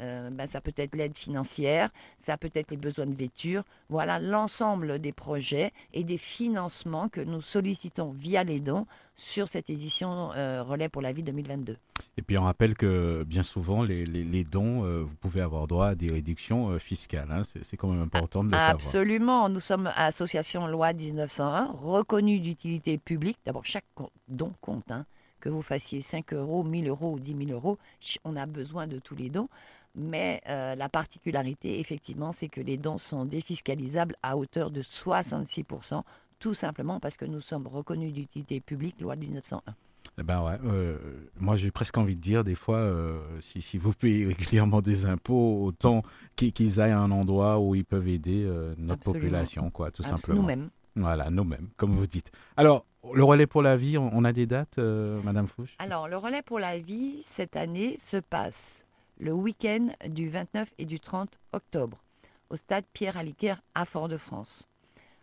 [0.00, 3.62] Euh, ben, ça peut être l'aide financière, ça peut être les besoins de vêture.
[3.88, 8.86] Voilà l'ensemble des projets et des financements que nous sollicitons via les dons
[9.16, 11.76] sur cette édition euh, Relais pour la vie 2022.
[12.16, 15.66] Et puis on rappelle que bien souvent, les, les- les dons, euh, vous pouvez avoir
[15.66, 17.30] droit à des réductions fiscales.
[17.30, 17.42] hein.
[17.62, 18.74] C'est quand même important de le savoir.
[18.74, 19.48] Absolument.
[19.48, 23.38] Nous sommes association loi 1901, reconnue d'utilité publique.
[23.44, 23.84] D'abord, chaque
[24.28, 24.90] don compte.
[24.90, 25.04] hein.
[25.40, 27.76] Que vous fassiez 5 euros, 1000 euros ou 10 000 euros,
[28.24, 29.48] on a besoin de tous les dons.
[29.94, 36.02] Mais euh, la particularité, effectivement, c'est que les dons sont défiscalisables à hauteur de 66%,
[36.38, 39.74] tout simplement parce que nous sommes reconnus d'utilité publique, loi 1901.
[40.18, 40.98] Eh Ben ouais, euh,
[41.38, 45.06] moi j'ai presque envie de dire des fois, euh, si, si vous payez régulièrement des
[45.06, 46.02] impôts, autant
[46.36, 48.44] qu'ils aillent à un endroit où ils peuvent aider
[48.76, 49.20] notre Absolument.
[49.20, 50.18] population, quoi, tout Absolument.
[50.18, 50.40] simplement.
[50.42, 50.70] Nous-mêmes.
[50.96, 52.30] Voilà, nous-mêmes, comme vous dites.
[52.56, 52.84] Alors,
[53.14, 55.74] le relais pour la vie, on on a des dates, euh, Madame Fouche?
[55.78, 58.84] Alors, le relais pour la vie, cette année, se passe
[59.22, 62.02] le week-end du 29 et du 30 octobre
[62.50, 64.68] au stade Pierre Aliquer à Fort-de-France.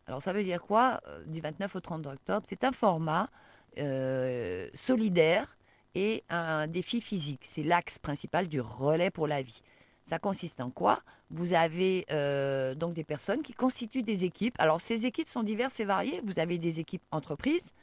[0.07, 3.29] Alors, ça veut dire quoi euh, Du 29 au 30 octobre, c'est un format
[3.77, 5.57] euh, solidaire
[5.95, 7.41] et un défi physique.
[7.43, 9.61] C'est l'axe principal du relais pour la vie.
[10.05, 11.01] Ça consiste en quoi?
[11.29, 14.55] Vous avez euh, donc des personnes qui constituent des équipes.
[14.59, 16.21] Alors, ces équipes sont diverses et variées.
[16.23, 17.73] Vous avez des équipes entreprises,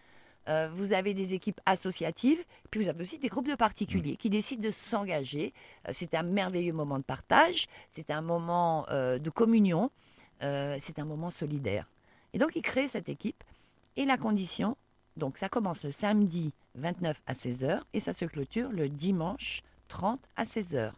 [0.49, 4.31] euh, vous avez des équipes associatives, puis vous avez aussi des groupes de particuliers qui
[4.31, 5.53] décident de s'engager.
[5.89, 9.91] Euh, c'est un merveilleux moment de partage, c'est un moment euh, de communion,
[10.43, 11.89] euh, c'est un moment solidaire.
[12.33, 13.43] Et donc, ils créent cette équipe.
[13.97, 14.77] Et la condition,
[15.17, 20.21] Donc ça commence le samedi 29 à 16h et ça se clôture le dimanche 30
[20.37, 20.93] à 16h.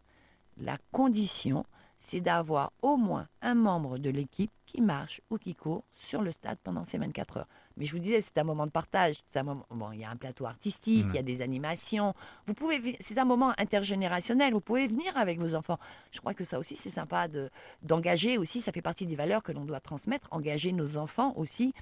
[0.61, 1.65] La condition,
[1.99, 6.33] c'est d'avoir au moins un membre de l'équipe qui marche ou qui court sur le
[6.33, 7.49] stade pendant ces 24 heures.
[7.79, 9.17] Mais je vous disais, c'est un moment de partage.
[9.31, 12.13] C'est un moment, bon, il y a un plateau artistique, il y a des animations.
[12.47, 14.53] Vous pouvez, c'est un moment intergénérationnel.
[14.53, 15.79] Vous pouvez venir avec vos enfants.
[16.11, 17.51] Je crois que ça aussi, c'est sympa de,
[17.83, 18.61] d'engager aussi.
[18.61, 20.27] Ça fait partie des valeurs que l'on doit transmettre.
[20.33, 21.73] Engager nos enfants aussi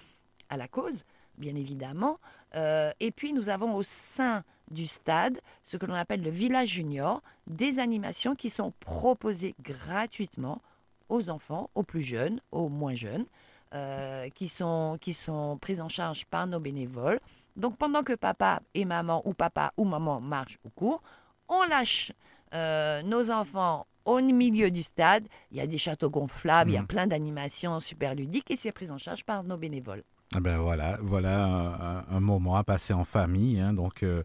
[0.50, 1.04] à la cause,
[1.38, 2.18] bien évidemment.
[2.54, 6.68] Euh, et puis, nous avons au sein du stade ce que l'on appelle le village
[6.68, 10.60] junior, des animations qui sont proposées gratuitement
[11.08, 13.26] aux enfants, aux plus jeunes, aux moins jeunes.
[13.74, 17.18] Euh, qui, sont, qui sont prises en charge par nos bénévoles.
[17.56, 21.02] Donc pendant que papa et maman ou papa ou maman marchent ou courent,
[21.48, 22.12] on lâche
[22.54, 25.26] euh, nos enfants au milieu du stade.
[25.50, 26.86] Il y a des châteaux gonflables, il y a mmh.
[26.86, 30.04] plein d'animations super ludiques et c'est pris en charge par nos bénévoles.
[30.36, 34.22] Ah ben voilà, voilà un, moment à passer en famille, hein, donc euh,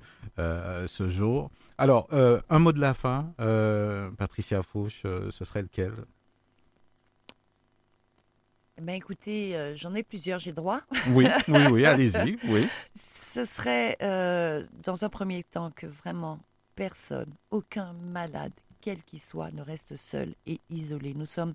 [0.88, 1.50] ce jour.
[1.80, 3.34] Alors, un mot de la fin,
[4.18, 5.94] Patricia Fauche, ce serait lequel?
[8.82, 10.82] Ben écoutez, euh, j'en ai plusieurs, j'ai droit.
[11.10, 12.68] Oui, oui, oui, allez-y, oui.
[12.96, 16.40] Ce serait, euh, dans un premier temps, que vraiment
[16.76, 18.52] personne, aucun malade,
[18.82, 21.14] quel qu'il soit, ne reste seul et isolé.
[21.14, 21.54] Nous sommes,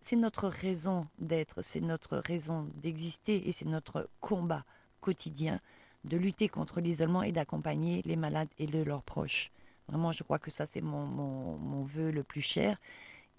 [0.00, 4.64] c'est notre raison d'être, c'est notre raison d'exister et c'est notre combat
[5.00, 5.58] quotidien
[6.04, 9.50] de lutter contre l'isolement et d'accompagner les malades et leurs proches.
[9.88, 12.76] Vraiment, je crois que ça, c'est mon, mon, mon vœu le plus cher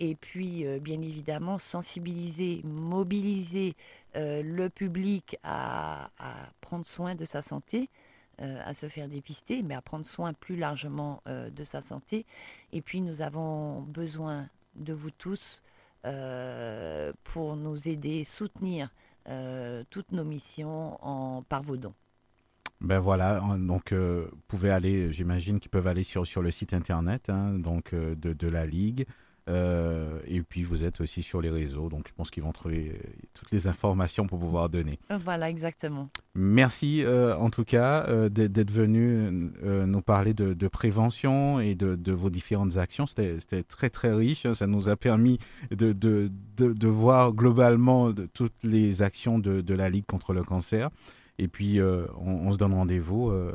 [0.09, 3.75] et puis euh, bien évidemment sensibiliser, mobiliser
[4.15, 6.09] euh, le public à,
[6.61, 7.89] prendre soin de sa santé,
[8.41, 12.25] euh, à se faire dépister, mais à prendre soin plus largement de sa santé.
[12.71, 15.61] Et puis nous avons besoin de vous tous
[17.23, 18.89] pour nous aider, soutenir
[19.89, 21.93] toutes nos missions par vos dons.
[22.81, 27.29] Ben voilà, donc vous pouvez aller, j'imagine qu'ils peuvent aller sur, sur le site internet
[27.29, 29.05] hein, donc, de la Ligue.
[29.49, 32.93] Euh, et puis vous êtes aussi sur les réseaux, donc je pense qu'ils vont trouver
[32.93, 34.99] euh, toutes les informations pour pouvoir donner.
[35.09, 36.09] Voilà, exactement.
[36.33, 42.77] Merci euh, en tout cas d'être venu nous parler de, prévention et de, vos différentes
[42.77, 43.05] actions.
[43.05, 44.53] C'était très très riche, hein.
[44.53, 45.39] ça nous a permis
[45.71, 50.89] de, de voir globalement toutes les actions de, la Ligue contre le cancer.
[51.39, 53.31] Et puis, euh, on, se donne rendez-vous.
[53.31, 53.51] Euh,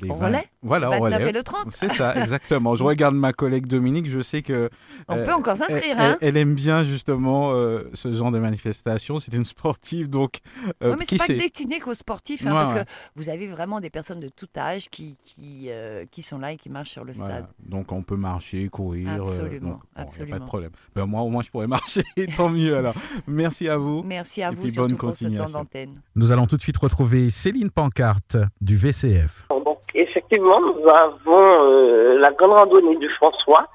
[0.00, 1.32] les on relais Voilà, on relais.
[1.32, 1.66] le 30.
[1.72, 2.76] C'est ça, exactement.
[2.76, 4.70] je regarde ma collègue Dominique, je sais que.
[5.08, 5.96] On peut encore s'inscrire.
[5.98, 6.18] Elle, hein.
[6.20, 9.18] elle, aime bien justement euh, ce genre de manifestation.
[9.18, 10.38] C'est une sportive, donc.
[10.84, 14.20] Euh, mais c'est pas destiné qu'aux sportifs, hein, parce que vous avez vraiment des personnes
[14.20, 15.68] de tout âge qui, qui,
[16.12, 17.46] qui sont là et qui marchent sur le stade.
[17.58, 19.10] Donc, on peut marcher, courir.
[19.10, 19.80] Absolument.
[19.96, 20.36] absolument.
[20.36, 20.70] pas de problème.
[20.94, 22.04] Ben, moi, au moins, je pourrais marcher.
[22.36, 22.94] Tant mieux alors.
[23.26, 24.04] Merci à vous.
[24.04, 26.00] Merci à vous, surtout bonne pour ce temps d'antenne.
[26.14, 29.46] Nous allons tout de suite retrouver Céline Pancarte du VCF.
[29.94, 33.66] Effectivement, nous avons euh, la grande randonnée du François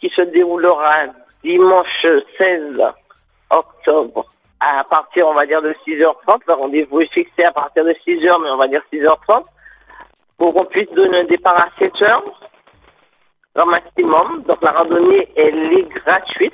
[0.00, 1.06] qui se déroulera
[1.42, 2.06] dimanche
[2.36, 2.78] 16
[3.50, 4.26] octobre
[4.60, 6.40] à partir, on va dire, de 6h30.
[6.46, 9.44] Le rendez-vous est fixé à partir de 6h, mais on va dire 6h30
[10.36, 12.20] pour qu'on puisse donner un départ à 7h
[13.56, 14.42] au maximum.
[14.46, 16.52] Donc, la randonnée, elle est gratuite.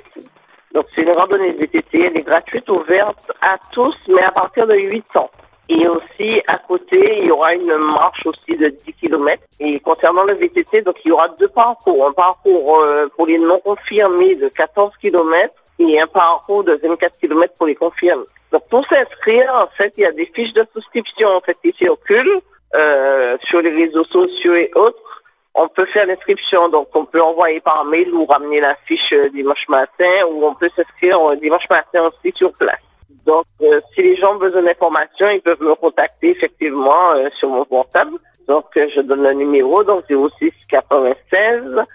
[0.73, 4.75] Donc, c'est une randonnée VTT, elle est gratuite, ouverte à tous, mais à partir de
[4.75, 5.29] 8 ans.
[5.69, 9.41] Et aussi, à côté, il y aura une marche aussi de 10 km.
[9.59, 12.07] Et concernant le VTT, donc il y aura deux parcours.
[12.07, 17.17] Un parcours euh, pour les non confirmés de 14 km et un parcours de 24
[17.19, 18.25] km pour les confirmés.
[18.51, 21.71] Donc pour s'inscrire, en fait, il y a des fiches de souscription en fait qui
[21.73, 22.41] circulent
[22.75, 25.23] euh, sur les réseaux sociaux et autres.
[25.55, 29.29] On peut faire l'inscription, donc on peut envoyer par mail ou ramener la fiche euh,
[29.29, 32.81] dimanche matin, ou on peut s'inscrire dimanche matin aussi sur place.
[33.25, 37.49] Donc, euh, si les gens ont besoin d'informations, ils peuvent me contacter effectivement euh, sur
[37.49, 38.17] mon portable.
[38.47, 41.85] Donc, euh, je donne le numéro, donc 06 96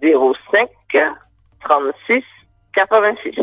[0.00, 0.68] 05
[1.60, 2.22] 36
[2.72, 3.34] 86.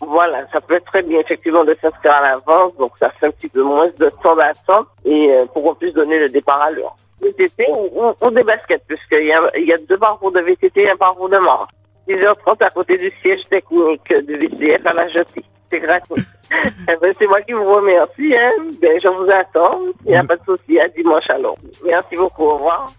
[0.00, 3.30] Voilà, ça peut être très bien effectivement de s'inscrire à l'avance, donc ça fait un
[3.30, 6.96] petit peu moins de temps d'attente et pour qu'on puisse donner le départ à l'heure.
[7.20, 10.90] VTT ou, des baskets, puisqu'il y a, il y a deux parcours de VTT et
[10.90, 11.70] un parcours de marche.
[12.08, 16.22] 10h30 à côté du siège technique du VCF à la jetée c'est gratuit.
[16.86, 18.34] Ben, c'est moi qui vous remercie.
[18.36, 18.52] Hein.
[18.80, 19.80] Ben, je vous attends.
[20.04, 20.78] Il n'y a pas de souci.
[20.78, 21.56] À dimanche alors.
[21.84, 22.42] Merci beaucoup.
[22.42, 22.92] Au revoir.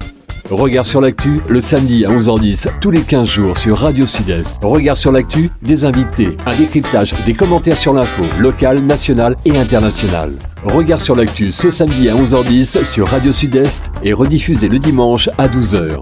[0.50, 4.62] Regard sur l'actu, le samedi à 11h10, tous les 15 jours sur Radio Sud-Est.
[4.62, 10.34] Regard sur l'actu, des invités, un décryptage, des commentaires sur l'info, locale, nationale et internationale.
[10.66, 15.48] Regard sur l'actu ce samedi à 11h10 sur Radio Sud-Est et rediffusé le dimanche à
[15.48, 16.00] 12h.